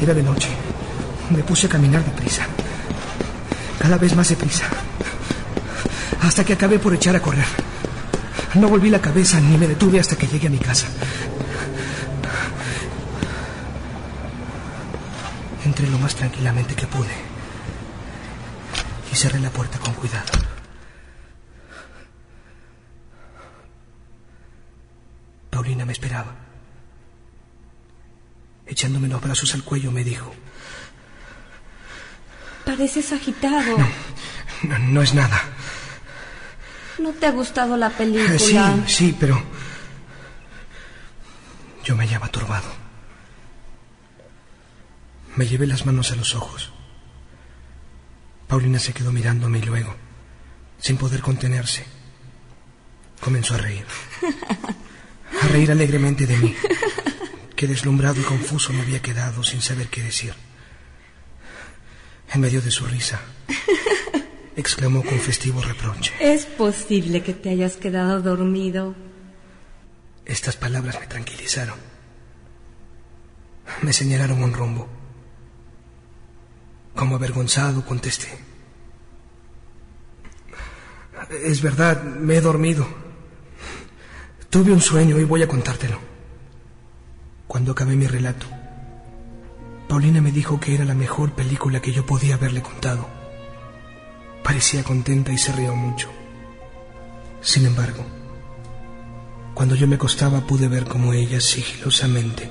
[0.01, 0.49] Era de noche.
[1.29, 2.45] Me puse a caminar deprisa.
[3.79, 4.65] Cada vez más deprisa.
[6.21, 7.45] Hasta que acabé por echar a correr.
[8.55, 10.87] No volví la cabeza ni me detuve hasta que llegué a mi casa.
[15.65, 17.09] Entré lo más tranquilamente que pude
[19.11, 20.44] y cerré la puerta con cuidado.
[25.55, 26.35] Paulina me esperaba.
[28.65, 30.35] Echándome los brazos al cuello me dijo,
[32.65, 33.77] Pareces agitado.
[34.63, 35.41] no, no es nada.
[36.99, 38.37] ¿No te ha gustado la película?
[38.37, 38.57] Sí,
[38.87, 39.41] sí, pero
[41.85, 42.67] Yo me hallaba turbado.
[45.37, 46.73] Me llevé las manos a los ojos.
[48.49, 49.95] Paulina se quedó mirándome y luego,
[50.79, 51.85] sin poder contenerse,
[53.21, 53.85] comenzó a reír.
[55.41, 56.55] A reír alegremente de mí,
[57.55, 60.33] que deslumbrado y confuso me había quedado sin saber qué decir.
[62.33, 63.21] En medio de su risa,
[64.55, 66.13] exclamó con festivo reproche.
[66.19, 68.95] Es posible que te hayas quedado dormido.
[70.25, 71.77] Estas palabras me tranquilizaron.
[73.81, 74.89] Me señalaron un rumbo.
[76.95, 78.29] Como avergonzado contesté.
[81.43, 83.04] Es verdad, me he dormido.
[84.55, 85.99] Tuve un sueño y voy a contártelo.
[87.45, 88.45] Cuando acabé mi relato,
[89.89, 93.05] Paulina me dijo que era la mejor película que yo podía haberle contado.
[94.45, 96.09] Parecía contenta y se rió mucho.
[97.41, 98.05] Sin embargo,
[99.53, 102.49] cuando yo me acostaba pude ver cómo ella sigilosamente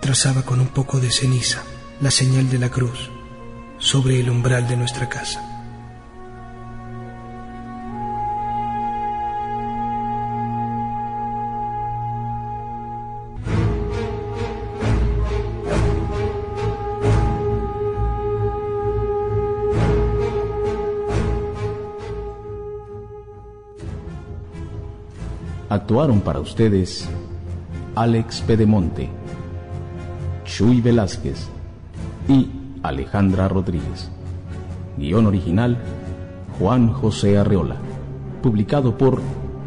[0.00, 1.62] trazaba con un poco de ceniza
[2.00, 3.12] la señal de la cruz
[3.78, 5.51] sobre el umbral de nuestra casa.
[25.72, 27.08] Actuaron para ustedes
[27.94, 29.08] Alex Pedemonte,
[30.44, 31.48] Chuy Velázquez
[32.28, 32.50] y
[32.82, 34.10] Alejandra Rodríguez.
[34.98, 35.78] Guión original
[36.58, 37.76] Juan José Arreola.
[38.42, 39.22] Publicado por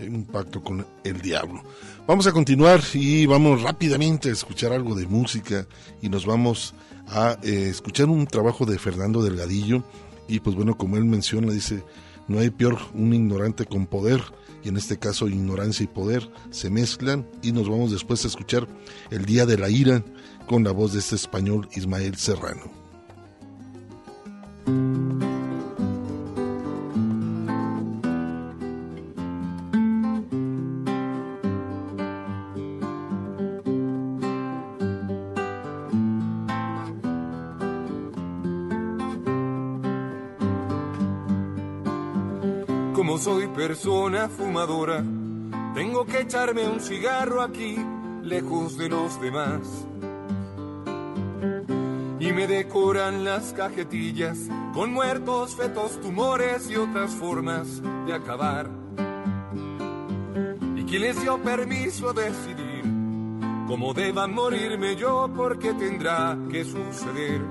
[0.01, 1.63] un pacto con el diablo.
[2.07, 5.67] Vamos a continuar y vamos rápidamente a escuchar algo de música
[6.03, 6.75] y nos vamos
[7.09, 9.85] a eh, escuchar un trabajo de Fernando Delgadillo
[10.29, 11.85] y pues bueno, como él menciona, dice,
[12.29, 14.23] no hay peor un ignorante con poder
[14.63, 18.67] y en este caso ignorancia y poder se mezclan y nos vamos después a escuchar
[19.11, 20.05] El Día de la Ira
[20.47, 22.63] con la voz de este español Ismael Serrano.
[42.95, 45.05] Como soy persona fumadora,
[45.75, 47.77] tengo que echarme un cigarro aquí,
[48.23, 49.87] lejos de los demás.
[52.27, 54.37] Y me decoran las cajetillas
[54.75, 58.69] con muertos, fetos, tumores y otras formas de acabar.
[60.77, 62.83] ¿Y quién les dio permiso a decidir
[63.69, 65.31] cómo deban morirme yo?
[65.37, 67.43] Porque tendrá que suceder.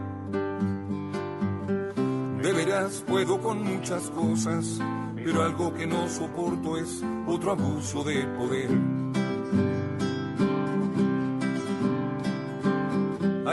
[2.42, 4.82] De veras puedo con muchas cosas,
[5.16, 8.70] pero algo que no soporto es otro abuso de poder.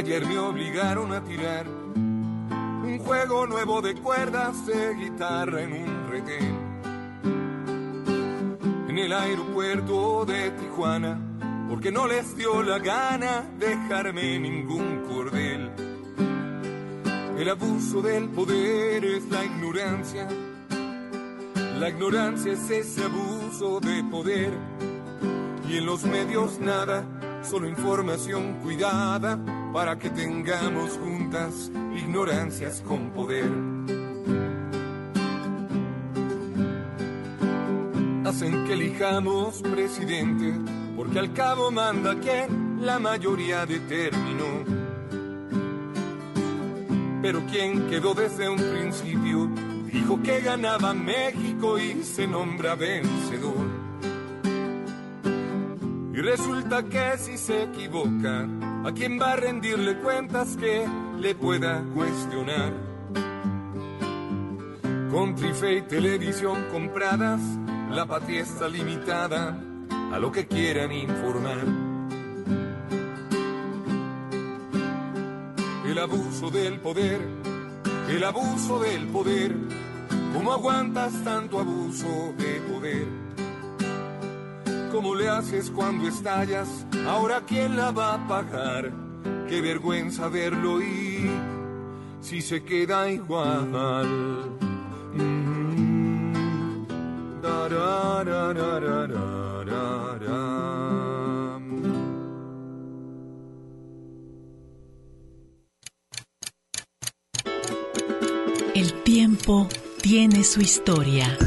[0.02, 6.58] Ayer me obligaron a tirar un juego nuevo de cuerdas de guitarra en un retén.
[8.88, 11.20] En el aeropuerto de Tijuana,
[11.68, 15.70] porque no les dio la gana dejarme ningún cordel.
[17.38, 20.26] El abuso del poder es la ignorancia.
[21.78, 24.52] La ignorancia es ese abuso de poder.
[25.68, 27.04] Y en los medios nada
[27.42, 29.38] solo información cuidada
[29.72, 33.50] para que tengamos juntas ignorancias con poder.
[38.24, 40.54] Hacen que elijamos presidente,
[40.96, 44.64] porque al cabo manda quien la mayoría determinó.
[47.20, 49.48] Pero quien quedó desde un principio
[49.92, 53.61] dijo que ganaba México y se nombra vencedor.
[56.14, 58.46] Y resulta que si se equivoca,
[58.84, 60.86] ¿a quién va a rendirle cuentas que
[61.18, 62.72] le pueda cuestionar?
[65.10, 67.40] Con trife y televisión compradas,
[67.90, 69.58] la patria está limitada
[70.12, 71.64] a lo que quieran informar.
[75.86, 77.22] El abuso del poder,
[78.10, 79.54] el abuso del poder,
[80.34, 83.21] ¿cómo aguantas tanto abuso de poder?
[84.92, 86.68] ¿Cómo le haces cuando estallas?
[87.08, 88.92] Ahora quién la va a pagar?
[89.48, 91.30] Qué vergüenza verlo y
[92.20, 93.70] si se queda igual.
[95.14, 95.32] Mm.
[97.42, 98.12] Ra.
[108.74, 109.68] El tiempo
[110.02, 111.38] tiene su historia.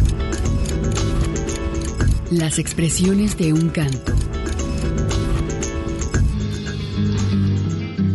[2.32, 4.14] Las expresiones de un canto.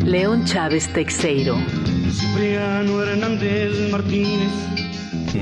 [0.05, 1.57] León Chávez Texeiro.
[2.11, 4.80] Cipriano Hernández Martínez.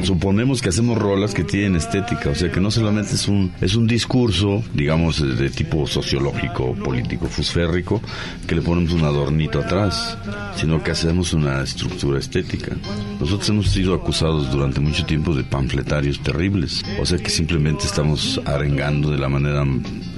[0.02, 3.74] Suponemos que hacemos rolas que tienen estética, o sea que no solamente es un, es
[3.74, 8.01] un discurso, digamos, de tipo sociológico, político, fusférrico,
[8.47, 10.19] que le ponemos un adornito atrás,
[10.56, 12.77] sino que hacemos una estructura estética.
[13.20, 18.40] Nosotros hemos sido acusados durante mucho tiempo de panfletarios terribles, o sea que simplemente estamos
[18.44, 19.65] arengando de la manera,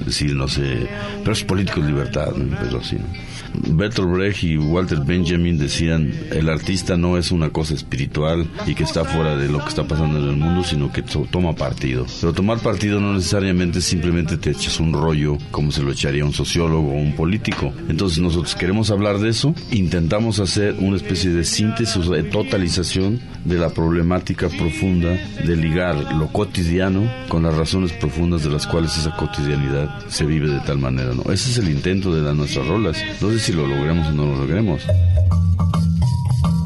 [0.05, 0.87] decir, no sé,
[1.19, 2.57] pero es político de libertad, ¿no?
[2.61, 2.97] pero así.
[2.97, 3.31] ¿no?
[3.53, 8.83] Bertolt Brecht y Walter Benjamin decían, el artista no es una cosa espiritual y que
[8.83, 12.05] está fuera de lo que está pasando en el mundo, sino que to- toma partido.
[12.19, 16.33] Pero tomar partido no necesariamente simplemente te echas un rollo como se lo echaría un
[16.33, 17.73] sociólogo o un político.
[17.89, 23.57] Entonces nosotros queremos hablar de eso, intentamos hacer una especie de síntesis, de totalización de
[23.57, 25.09] la problemática profunda
[25.45, 30.47] de ligar lo cotidiano con las razones profundas de las cuales esa cotidianidad se vive
[30.49, 31.13] de tal manera.
[31.13, 31.23] ¿no?
[31.31, 32.97] Ese es el intento de las nuestras rolas.
[33.21, 34.81] No sé si lo logremos o no lo logremos.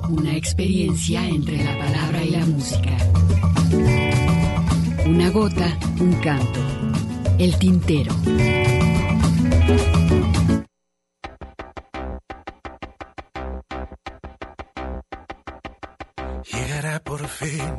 [0.09, 2.97] Una experiencia entre la palabra y la música.
[5.05, 6.59] Una gota, un canto.
[7.37, 8.13] El tintero.
[16.51, 17.75] Llegará por fin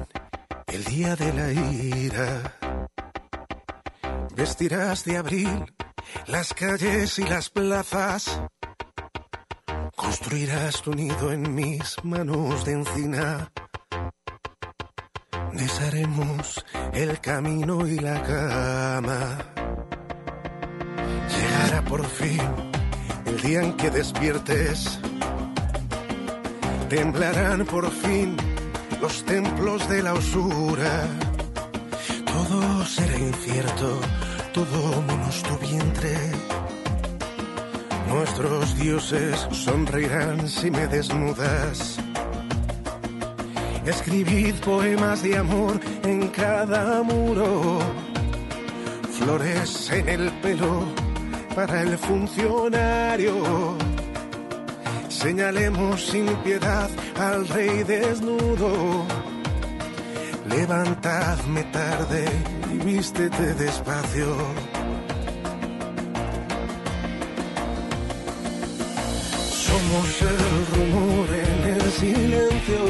[0.66, 2.56] el día de la ira.
[4.36, 5.64] Vestirás de abril
[6.26, 8.40] las calles y las plazas.
[9.96, 13.50] Construirás tu nido en mis manos de encina.
[15.54, 19.38] Desharemos el camino y la cama.
[21.34, 22.42] Llegará por fin
[23.24, 25.00] el día en que despiertes.
[26.90, 28.36] Temblarán por fin
[29.00, 31.08] los templos de la usura.
[32.26, 33.98] Todo será incierto,
[34.52, 36.16] todo menos tu vientre.
[38.08, 41.98] Nuestros dioses sonreirán si me desnudas.
[43.84, 47.78] Escribid poemas de amor en cada muro.
[49.18, 50.84] Flores en el pelo
[51.54, 53.76] para el funcionario.
[55.08, 59.06] Señalemos sin piedad al rey desnudo.
[60.48, 62.24] Levantadme tarde
[62.72, 64.36] y vístete despacio.
[69.96, 70.38] Somos el
[70.74, 72.80] rumor en el silencio.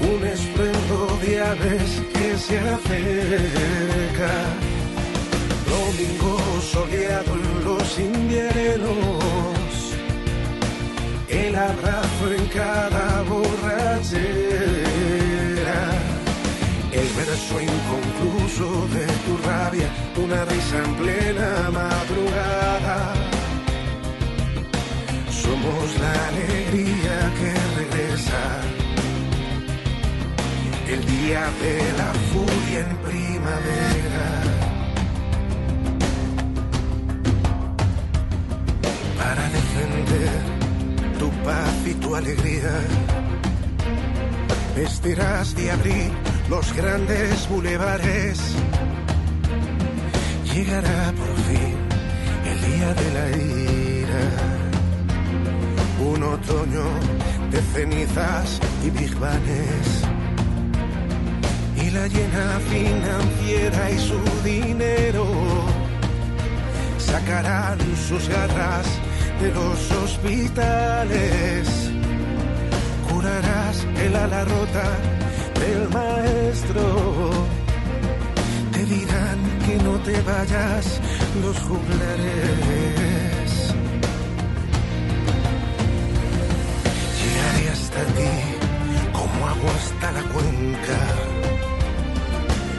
[0.00, 4.32] Un estruendo de aves que se acerca.
[5.70, 6.38] Domingo
[6.72, 9.26] soleado en los inviernos
[11.28, 14.20] el abrazo en cada borrachera,
[16.92, 23.35] el verso inconcluso de tu rabia, una risa en plena madrugada.
[25.46, 27.50] Somos la alegría que
[27.80, 28.44] regresa,
[30.88, 34.26] el día de la furia en primavera.
[39.18, 40.40] Para defender
[41.20, 42.74] tu paz y tu alegría.
[44.74, 46.10] Vestirás de abril
[46.50, 48.38] los grandes bulevares.
[50.52, 51.86] Llegará por fin
[52.66, 54.24] día de la ira,
[56.00, 56.84] un otoño
[57.50, 60.04] de cenizas y bigbanes,
[61.82, 65.26] y la llena financiera y su dinero
[66.98, 67.78] sacarán
[68.08, 68.86] sus garras
[69.40, 71.68] de los hospitales,
[73.08, 74.88] curarás el ala rota
[75.60, 77.30] del maestro.
[78.72, 81.00] Te dirán que no te vayas
[81.42, 83.05] los juglares.
[88.04, 91.00] Ti como agua hasta la cuenca.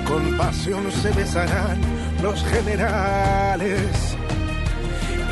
[0.07, 1.81] Con pasión se besarán
[2.21, 4.15] los generales.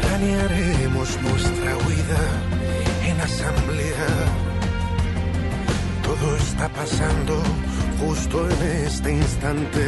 [0.01, 2.23] Planearemos nuestra huida
[3.05, 4.07] en asamblea.
[6.03, 7.41] Todo está pasando
[7.99, 9.87] justo en este instante.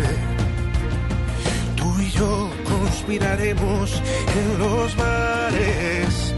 [1.76, 4.02] Tú y yo conspiraremos
[4.40, 6.36] en los mares.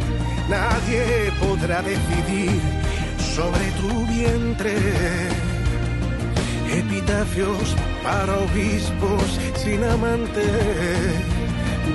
[0.49, 2.78] Nadie podrá decidir
[3.39, 4.75] sobre tu vientre.
[6.79, 7.67] Epitafios
[8.03, 9.27] para obispos
[9.61, 10.45] sin amante.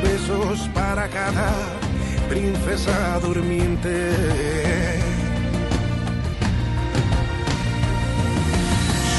[0.03, 1.51] Besos para cada
[2.31, 3.97] princesa durmiente.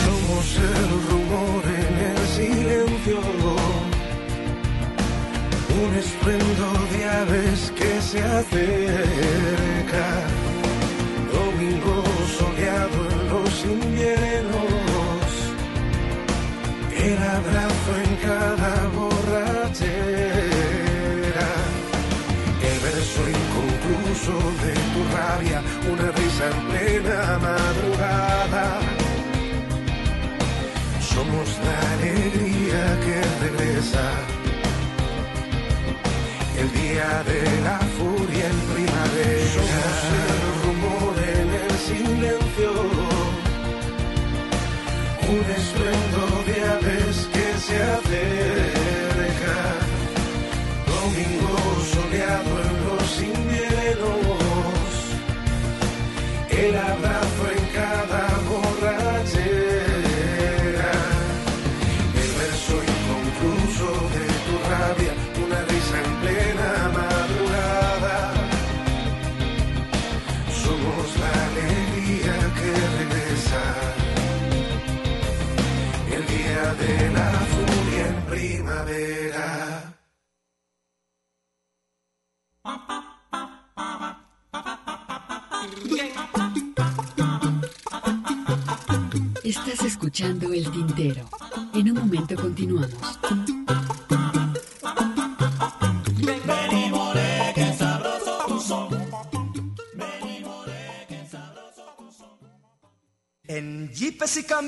[0.03, 3.19] Somos el rumor en el silencio,
[5.83, 10.07] un estruendo de aves que se acerca.
[11.95, 15.27] Soleado en los inviernos,
[16.91, 19.89] el abrazo en cada borrachera,
[22.69, 25.59] el verso inconcluso de tu rabia,
[25.93, 28.65] una risa en plena madrugada.
[30.99, 34.05] Somos la alegría que regresa.
[36.59, 39.53] El día de la furia en primavera.
[39.53, 40.54] Somos
[45.35, 46.14] Un estruendo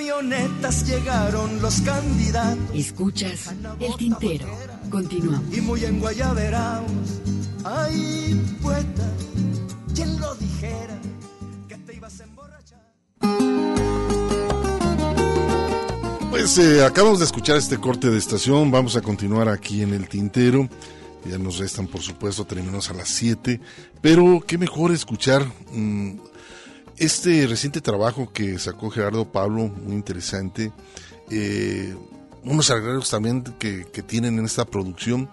[0.07, 2.57] camionetas llegaron los candidatos.
[2.73, 4.47] Escuchas El Tintero.
[4.89, 5.55] Continuamos.
[5.55, 6.91] Y muy en guayaberaos.
[7.65, 9.11] Ay, poeta,
[9.93, 10.97] ¿quién lo dijera?
[11.67, 12.79] Que te ibas a emborrachar.
[16.29, 20.07] Pues eh, acabamos de escuchar este corte de estación, vamos a continuar aquí en el
[20.07, 20.69] tintero.
[21.25, 23.59] Ya nos restan, por supuesto, terminamos a las 7,
[24.01, 26.11] pero qué mejor escuchar mm,
[26.97, 30.71] este reciente trabajo que sacó Gerardo Pablo, muy interesante.
[31.29, 31.95] eh,
[32.43, 35.29] unos arreglos también que, que tienen en esta producción.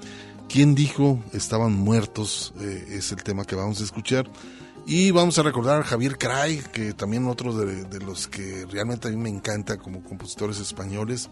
[0.49, 2.53] ¿Quién dijo estaban muertos?
[2.61, 4.31] Eh, es el tema que vamos a escuchar.
[4.87, 9.09] Y vamos a recordar a Javier Cray, que también otro de, de los que realmente
[9.09, 11.31] a mí me encanta como compositores españoles,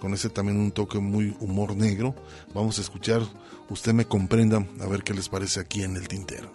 [0.00, 2.14] con ese también un toque muy humor negro.
[2.54, 3.20] Vamos a escuchar,
[3.68, 6.50] usted me comprenda, a ver qué les parece aquí en el tintero.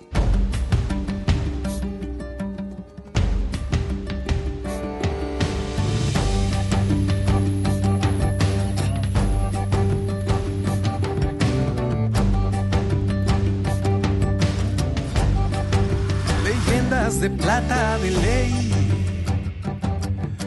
[17.20, 18.72] De plata de ley,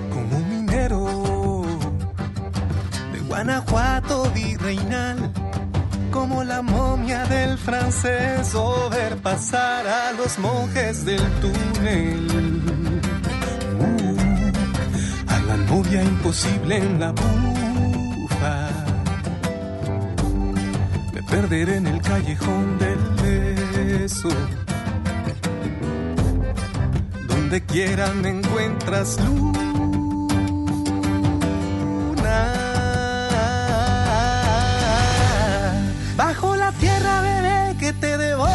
[0.09, 1.63] como un minero
[3.13, 5.31] de Guanajuato virreinal,
[6.11, 12.27] como la momia del francés o ver pasar a los monjes del túnel.
[13.79, 18.71] Uh, a la novia imposible en la bufa,
[21.13, 24.31] me perderé en el callejón del beso
[27.53, 29.61] donde quiera me encuentras luna.
[36.17, 38.49] Bajo la tierra, bebé, que te debo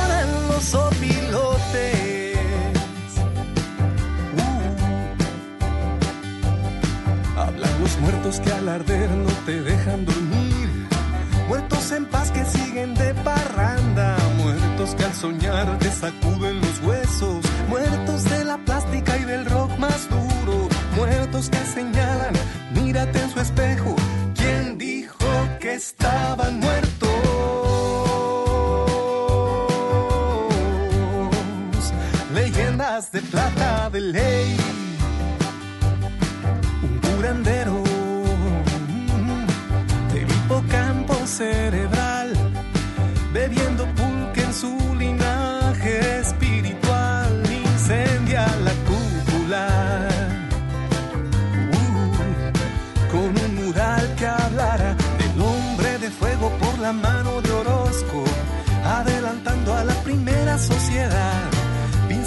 [0.61, 2.40] sopilotes.
[4.34, 4.41] Uh.
[7.40, 10.88] Hablan los muertos que al arder no te dejan dormir.
[11.48, 13.56] Muertos en paz que siguen de parranda.
[14.95, 17.45] Que al soñar te sacuden los huesos.
[17.68, 20.69] Muertos de la plástica y del rock más duro.
[20.95, 22.34] Muertos que señalan,
[22.73, 23.95] mírate en su espejo.
[24.35, 25.27] ¿Quién dijo
[25.59, 27.09] que estaban muertos?
[32.34, 34.57] Leyendas de plata de ley.
[36.81, 37.84] Un curandero
[40.14, 42.34] del hipocampo cerebral,
[43.34, 43.85] bebiendo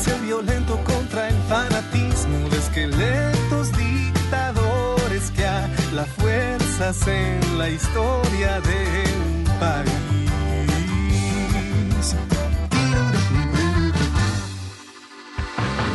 [0.01, 8.61] pincel violento contra el fanatismo de esqueletos dictadores que a la fuerza en la historia
[8.63, 9.91] de un país.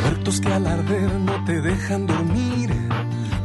[0.02, 2.70] Muertos que al arder no te dejan dormir.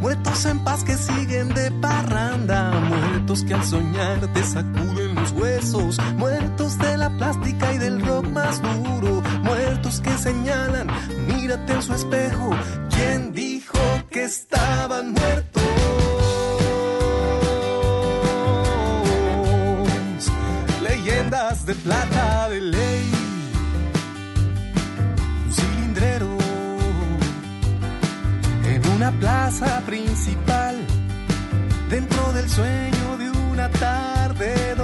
[0.02, 2.72] Muertos en paz que siguen de parranda.
[2.72, 5.98] Muertos que al soñar te sacuden los huesos.
[6.18, 9.22] Muertos de la plástica y del rock más duro.
[10.00, 10.88] Que señalan,
[11.28, 12.50] mírate en su espejo.
[12.90, 13.78] ¿Quién dijo
[14.10, 15.62] que estaban muertos?
[20.82, 23.12] Leyendas de plata de ley.
[25.46, 26.38] Un cilindrero
[28.66, 30.78] en una plaza principal,
[31.90, 34.76] dentro del sueño de una tarde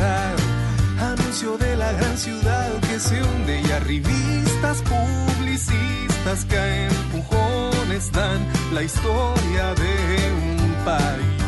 [0.00, 8.10] Anuncio de la gran ciudad que se hunde y a revistas publicistas que a empujones
[8.12, 11.41] dan la historia de un país.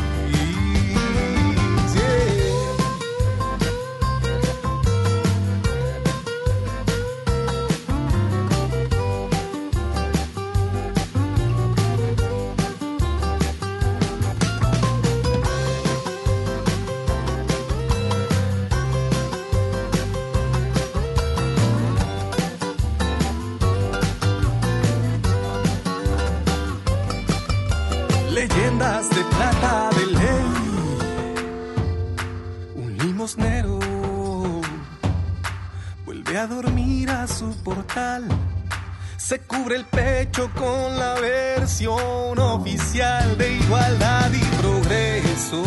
[39.27, 45.63] Se cubre el pecho con la versión oficial de igualdad y progreso.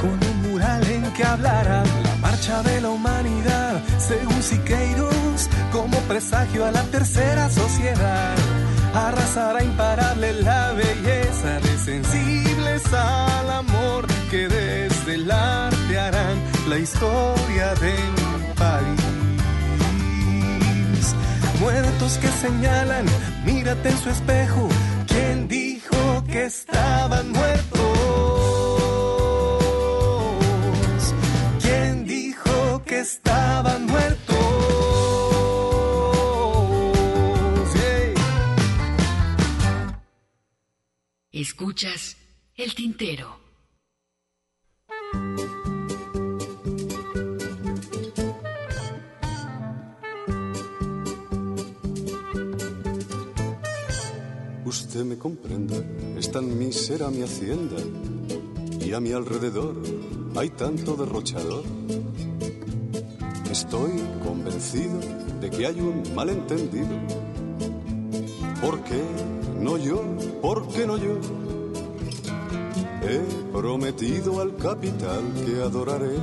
[0.00, 6.64] Con un mural en que hablara la marcha de la humanidad, según Siqueiros, como presagio
[6.64, 8.36] a la tercera sociedad
[8.94, 17.74] arrasará imparable la belleza de sensibles al amor que desde el arte harán la historia
[17.74, 18.33] de un
[21.64, 23.06] Muertos que señalan,
[23.46, 24.68] mírate en su espejo,
[25.06, 27.80] ¿quién dijo que estaban muertos?
[31.62, 34.36] ¿Quién dijo que estaban muertos?
[41.32, 42.18] Escuchas
[42.56, 43.43] el tintero.
[55.24, 55.76] Comprenda,
[56.18, 57.76] es tan mísera mi hacienda
[58.78, 59.74] y a mi alrededor
[60.36, 61.64] hay tanto derrochador.
[63.50, 65.00] Estoy convencido
[65.40, 66.94] de que hay un malentendido.
[68.60, 69.02] ¿Por qué
[69.62, 70.02] no yo?
[70.42, 71.16] ¿Por qué no yo?
[73.08, 73.20] He
[73.50, 76.18] prometido al capital que adoraré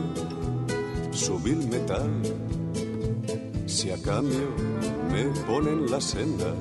[1.11, 2.21] su vil metal.
[3.65, 4.47] Si a cambio
[5.11, 6.53] me ponen la senda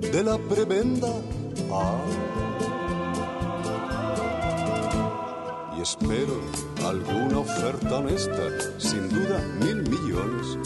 [0.00, 1.08] de la prebenda.
[5.78, 6.38] Y espero
[6.86, 8.42] alguna oferta honesta,
[8.78, 10.58] sin duda mil millones.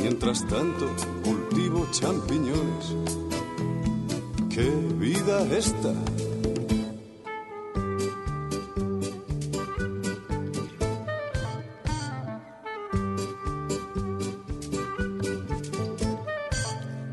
[0.00, 0.90] Mientras tanto,
[1.22, 2.96] cultivo champiñones.
[4.50, 4.68] ¡Qué
[4.98, 5.94] vida esta!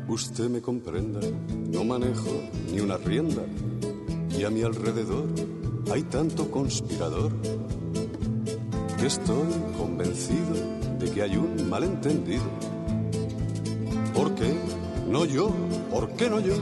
[0.08, 1.20] Usted me comprenda,
[1.70, 2.29] no manejo
[3.04, 3.42] rienda
[4.38, 5.26] y a mi alrededor
[5.92, 7.32] hay tanto conspirador
[8.98, 10.54] que estoy convencido
[10.98, 12.44] de que hay un malentendido.
[14.14, 14.52] ¿Por qué
[15.08, 15.50] no yo?
[15.90, 16.54] ¿Por qué no yo?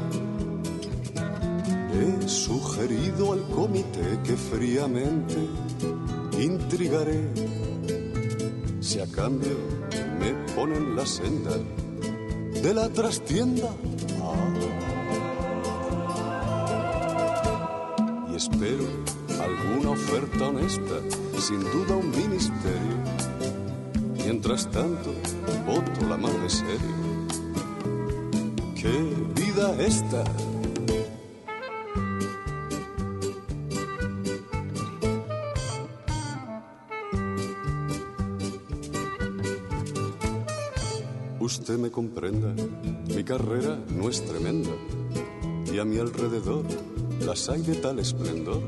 [1.93, 5.36] He sugerido al comité que fríamente
[6.40, 7.28] intrigaré
[8.81, 9.56] si a cambio
[10.20, 11.51] me ponen la senda
[12.62, 13.69] de la trastienda.
[14.60, 14.88] Y
[20.47, 21.01] honesta,
[21.39, 22.97] sin duda un ministerio.
[24.16, 25.12] Mientras tanto,
[25.66, 26.98] voto la mar de serio.
[28.74, 28.93] ¡Qué
[29.35, 30.24] vida esta!
[41.40, 42.55] Usted me comprenda,
[43.15, 44.70] mi carrera no es tremenda
[45.73, 46.65] y a mi alrededor
[47.20, 48.60] las hay de tal esplendor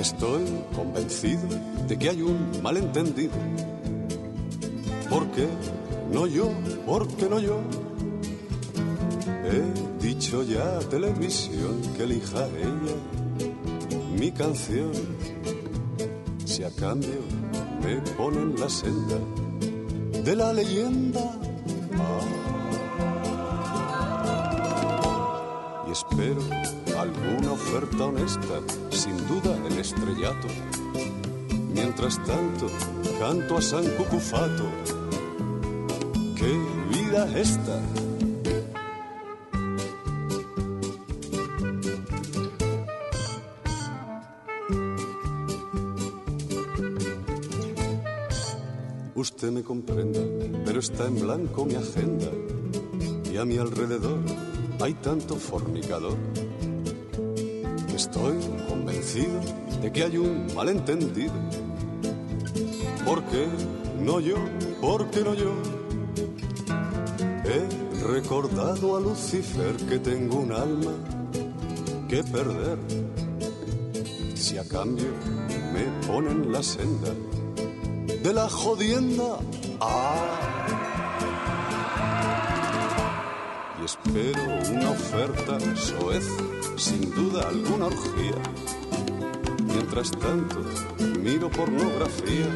[0.00, 0.44] estoy
[0.74, 1.48] convencido
[1.86, 3.32] de que hay un malentendido.
[5.08, 5.46] ¿Por qué
[6.12, 6.50] no yo?
[6.86, 7.60] ¿Por qué no yo?
[9.44, 12.96] He dicho ya a televisión que elija ella
[14.18, 14.92] mi canción
[16.44, 17.20] si a cambio
[17.82, 19.16] me ponen la senda
[20.24, 21.20] de la leyenda.
[21.98, 22.20] Ah.
[25.88, 26.42] Y espero
[26.98, 28.60] alguna oferta honesta,
[29.00, 30.48] sin duda el estrellato.
[31.72, 32.66] Mientras tanto,
[33.18, 34.68] canto a San Cucufato.
[36.36, 36.52] ¡Qué
[36.90, 37.80] vida esta!
[49.14, 50.20] Usted me comprenda,
[50.66, 52.28] pero está en blanco mi agenda
[53.32, 54.20] y a mi alrededor
[54.78, 56.18] hay tanto fornicador
[58.00, 58.38] estoy
[59.14, 61.32] de que hay un malentendido.
[63.04, 63.48] ¿Por qué
[63.98, 64.36] no yo?
[64.80, 65.52] ¿Por qué no yo?
[67.44, 70.92] He recordado a Lucifer que tengo un alma
[72.08, 72.78] que perder
[74.36, 75.08] si a cambio
[75.72, 77.12] me ponen la senda
[78.22, 79.38] de la jodienda.
[79.80, 80.36] Ah.
[83.80, 84.42] Y espero
[84.72, 86.28] una oferta soez,
[86.76, 88.79] sin duda alguna orgía.
[89.80, 90.62] Mientras tanto,
[91.20, 92.46] miro pornografía.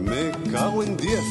[0.00, 1.24] Me cago en diez.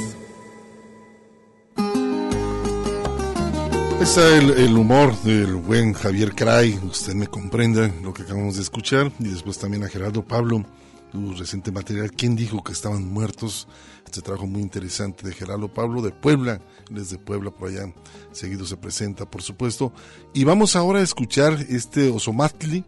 [4.01, 8.61] Está el, el, humor del buen Javier Cray, usted me comprenda lo que acabamos de
[8.61, 10.65] escuchar, y después también a Gerardo Pablo
[11.11, 13.67] tu reciente material, ¿Quién dijo que estaban muertos?
[14.05, 17.93] Este trabajo muy interesante de Gerardo Pablo de Puebla, desde Puebla por allá,
[18.31, 19.93] seguido se presenta, por supuesto.
[20.33, 22.83] Y vamos ahora a escuchar este Osomatli,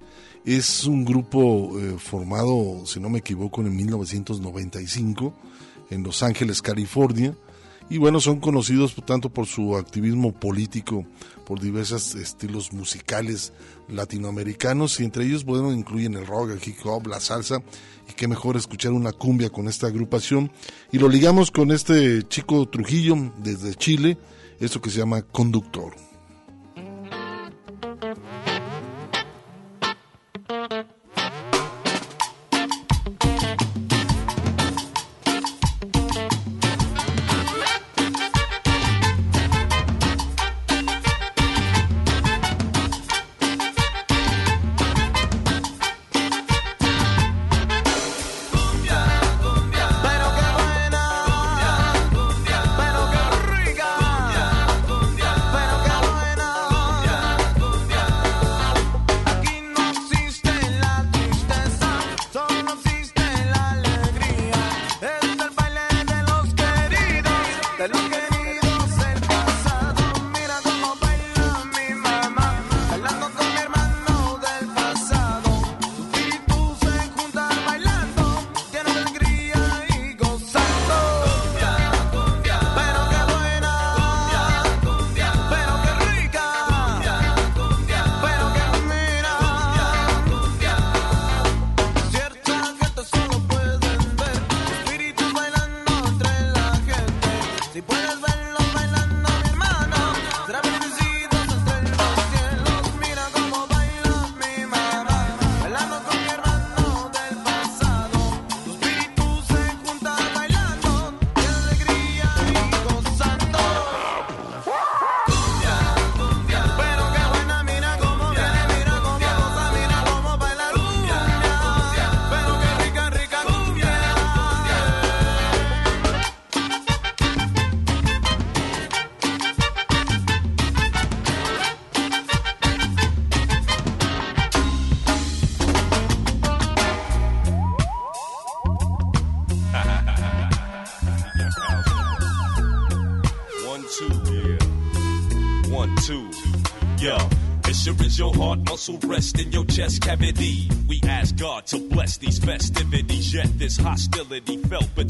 [0.46, 5.34] es un grupo eh, formado, si no me equivoco, en 1995
[5.92, 7.36] en Los Ángeles, California.
[7.90, 11.06] Y bueno, son conocidos tanto por su activismo político,
[11.52, 13.52] por diversos estilos musicales
[13.90, 17.62] latinoamericanos, y entre ellos, bueno, incluyen el rock, el hip hop, la salsa,
[18.10, 20.50] y qué mejor escuchar una cumbia con esta agrupación.
[20.94, 24.18] Y lo ligamos con este chico Trujillo desde Chile,
[24.62, 26.11] esto que se llama Conductor.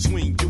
[0.01, 0.40] Between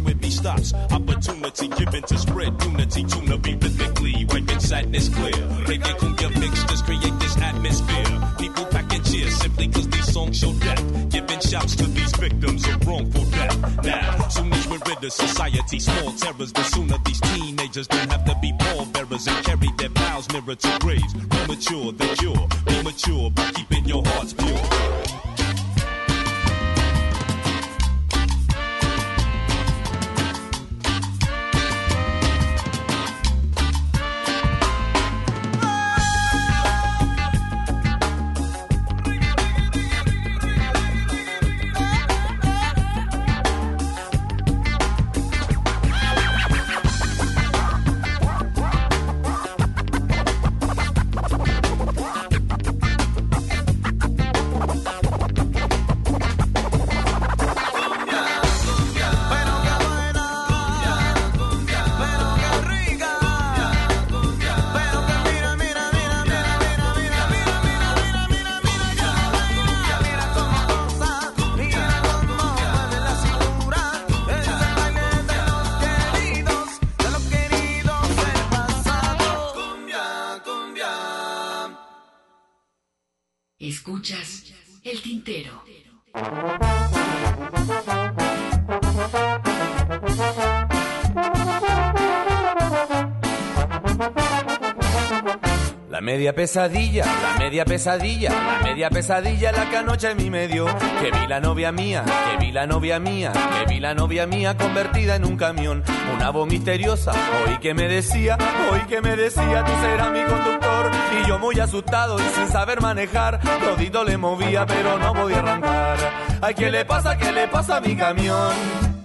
[96.31, 100.65] media pesadilla, la media pesadilla, la media pesadilla la que anoche mi medio.
[101.01, 104.55] Que vi la novia mía, que vi la novia mía, que vi la novia mía
[104.55, 105.83] convertida en un camión.
[106.15, 108.37] Una voz misteriosa, hoy que me decía,
[108.71, 110.91] hoy que me decía, tú serás mi conductor.
[111.21, 115.97] Y yo muy asustado y sin saber manejar, todito le movía pero no podía arrancar.
[116.41, 118.53] Ay, ¿qué le pasa, qué le pasa a mi camión?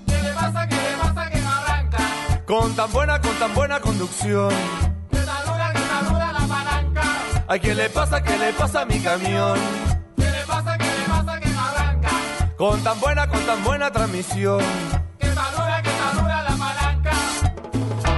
[0.06, 1.98] ¿Qué le pasa, qué le pasa que no arranca?
[2.46, 4.85] Con tan buena, con tan buena conducción.
[7.48, 9.56] Ay, ¿qué le pasa, qué le pasa a mi camión?
[10.16, 12.10] ¿Qué le pasa, qué le pasa que no arranca?
[12.56, 14.60] Con tan buena, con tan buena transmisión.
[15.18, 17.12] Que está dura, que está dura la palanca.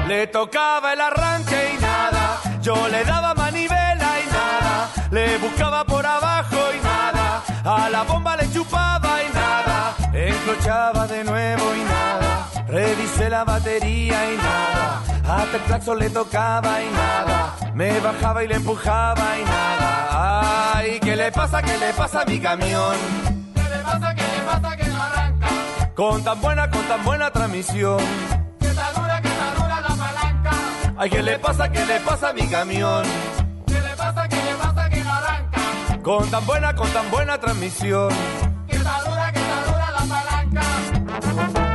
[0.08, 2.40] Le tocaba el arranque y nada.
[2.62, 4.88] Yo le daba manivela y nada.
[5.10, 7.42] Le buscaba por abajo y nada.
[7.64, 9.94] A la bomba le chupaba y nada.
[10.14, 12.47] Encrochaba de nuevo y nada.
[12.78, 15.02] Revisé la batería y nada.
[15.26, 17.56] Hasta el claxon le tocaba y nada.
[17.74, 20.76] Me bajaba y le empujaba y nada.
[20.76, 22.94] Ay, ¿qué le pasa, qué le pasa a mi camión?
[23.52, 25.48] ¿Qué le pasa, qué le pasa que no arranca?
[25.96, 27.98] Con tan buena, con tan buena transmisión.
[28.60, 30.50] Que está dura, que está dura la palanca.
[30.98, 33.02] Ay, ¿qué le pasa, qué le pasa a mi camión?
[33.66, 35.60] ¿Qué le pasa, qué le pasa que no arranca?
[36.04, 38.10] Con tan buena, con tan buena transmisión.
[38.68, 41.67] Que está dura, que está dura la palanca.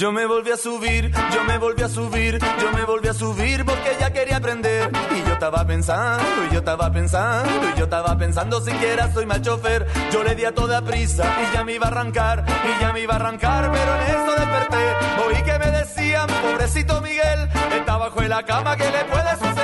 [0.00, 3.66] Yo me volví a subir, yo me volví a subir, yo me volví a subir
[3.66, 4.90] porque ya quería aprender.
[5.14, 9.42] Y yo estaba pensando, y yo estaba pensando, y yo estaba pensando siquiera soy mal
[9.42, 9.86] chofer.
[10.10, 13.00] Yo le di a toda prisa y ya me iba a arrancar, y ya me
[13.00, 14.96] iba a arrancar, pero en eso desperté.
[15.26, 19.59] Oí que me decían, pobrecito Miguel, está bajo en la cama, ¿qué le puede suceder?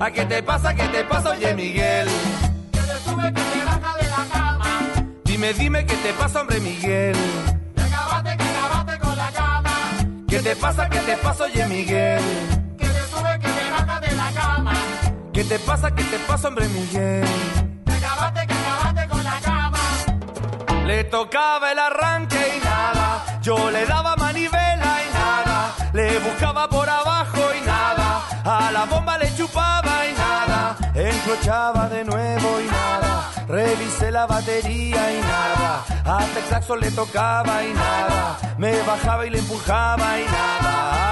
[0.00, 2.08] ¿A qué te pasa, qué te pasa, oye Miguel?
[2.72, 4.64] Que te sube, que te baja de la cama.
[5.24, 7.14] Dime, dime, ¿qué te pasa, hombre Miguel?
[7.76, 9.70] Que acabaste, que acabaste con la cama.
[10.26, 12.22] ¿Qué te pasa, qué te pasa, oye Miguel?
[12.78, 14.72] Que te sube, que te baja de la cama.
[15.34, 17.28] ¿Qué te pasa, qué te pasa, hombre Miguel?
[17.84, 19.78] Que acabaste, que acabaste con la cama.
[20.86, 23.38] Le tocaba el arranque y nada.
[23.42, 25.74] Yo le daba manivela y nada.
[25.92, 28.22] Le buscaba por abajo y nada.
[28.42, 29.19] A la bomba
[31.20, 33.30] Encrochaba de nuevo y nada.
[33.46, 35.84] Revisé la batería y nada.
[36.04, 38.56] Hasta el le tocaba y nada.
[38.56, 41.10] Me bajaba y le empujaba y nada.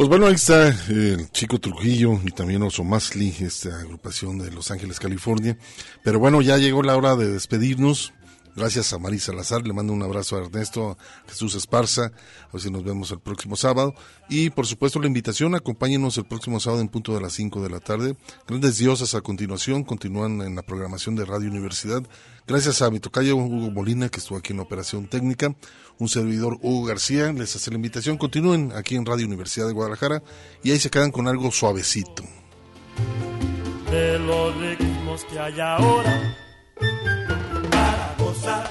[0.00, 4.50] Pues bueno, ahí está eh, el Chico Trujillo y también Oso Masli, esta agrupación de
[4.50, 5.58] Los Ángeles, California.
[6.02, 8.14] Pero bueno, ya llegó la hora de despedirnos.
[8.56, 12.60] Gracias a Marisa Salazar, le mando un abrazo a Ernesto, a Jesús Esparza, a ver
[12.60, 13.94] si nos vemos el próximo sábado.
[14.28, 17.70] Y por supuesto la invitación, acompáñenos el próximo sábado en punto de las 5 de
[17.70, 18.16] la tarde.
[18.46, 22.02] Grandes diosas a continuación, continúan en la programación de Radio Universidad.
[22.46, 25.54] Gracias a mi tocayo Hugo Molina, que estuvo aquí en la operación técnica,
[25.98, 30.22] un servidor Hugo García, les hace la invitación, continúen aquí en Radio Universidad de Guadalajara
[30.62, 32.24] y ahí se quedan con algo suavecito.
[33.90, 36.36] De los ritmos que hay ahora
[38.40, 38.70] gozar,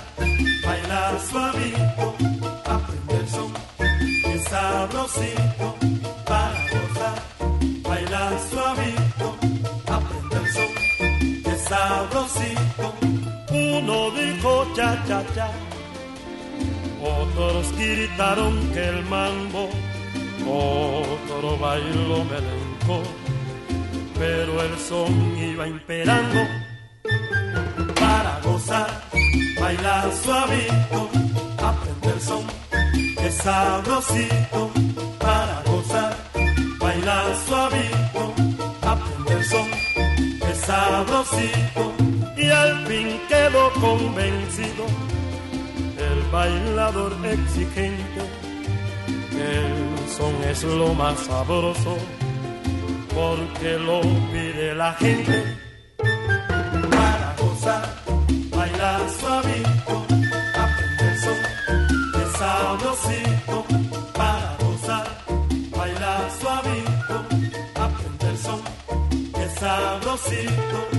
[0.66, 2.16] bailar suavito,
[2.66, 3.54] aprender son,
[4.24, 5.76] que sabrosito,
[6.26, 7.20] para gozar,
[7.84, 9.38] bailar suavito,
[9.88, 12.94] aprender son, que sabrosito.
[13.52, 15.50] Uno dijo cha cha cha,
[17.02, 19.70] otros gritaron que el mambo,
[20.48, 23.04] otro bailó melenco,
[24.18, 26.40] pero el son iba imperando
[27.96, 28.90] para gozar,
[29.60, 31.10] bailar suavito,
[31.62, 32.44] aprender son,
[33.18, 34.72] que sabrosito,
[35.20, 36.16] para gozar,
[36.80, 38.34] bailar suavito,
[38.82, 39.70] aprender son,
[40.44, 41.94] que sabrosito,
[42.38, 44.86] y al fin quedó convencido.
[45.98, 48.22] El bailador exigente,
[49.32, 51.98] que el son es lo más sabroso,
[53.14, 55.58] porque lo pide la gente
[56.90, 58.09] para gozar,
[58.60, 60.06] bailar suavito,
[60.66, 61.40] aprender son,
[62.12, 63.66] que sabrosito,
[64.14, 65.08] para gozar,
[65.78, 67.16] bailar suavito,
[67.76, 68.62] aprender son,
[69.34, 70.99] que sabrosito.